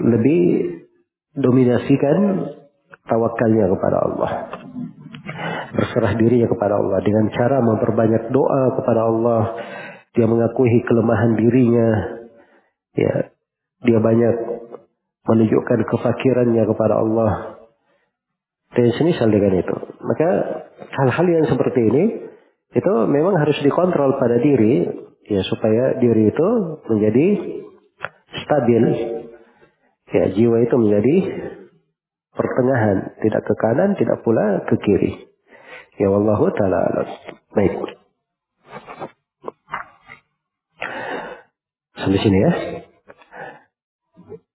[0.00, 0.42] lebih
[1.34, 2.16] dominasikan
[3.06, 4.30] tawakalnya kepada Allah.
[5.74, 9.42] Berserah dirinya kepada Allah dengan cara memperbanyak doa kepada Allah
[10.14, 11.88] dia mengakui kelemahan dirinya,
[12.94, 13.34] ya,
[13.82, 14.34] dia banyak
[15.26, 17.32] menunjukkan kefakirannya kepada Allah.
[18.74, 19.74] Dan semisal dengan itu.
[20.02, 20.30] Maka
[20.98, 22.04] hal-hal yang seperti ini
[22.74, 24.90] itu memang harus dikontrol pada diri
[25.28, 26.48] ya supaya diri itu
[26.88, 27.26] menjadi
[28.44, 28.84] stabil.
[30.14, 31.16] Ya, jiwa itu menjadi
[32.34, 35.12] pertengahan, tidak ke kanan, tidak pula ke kiri.
[35.98, 36.80] Ya Allah taala
[37.54, 37.74] Baik.
[41.94, 42.52] Sampai sini ya.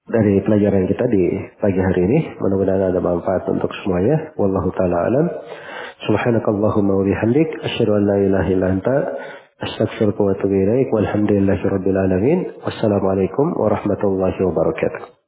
[0.10, 1.24] Dari pelajaran kita di
[1.62, 4.34] pagi hari ini, mudah-mudahan ada manfaat untuk semuanya.
[4.42, 5.26] Wallahu taala alam.
[6.10, 8.98] Subhanakallahumma wa bihamdik asyhadu an la ilaha illa anta
[9.60, 10.88] astaghfiruka wa atubu ilaik.
[10.94, 12.40] Walhamdulillahi rabbil alamin.
[12.66, 15.19] Wassalamualaikum warahmatullahi wabarakatuh.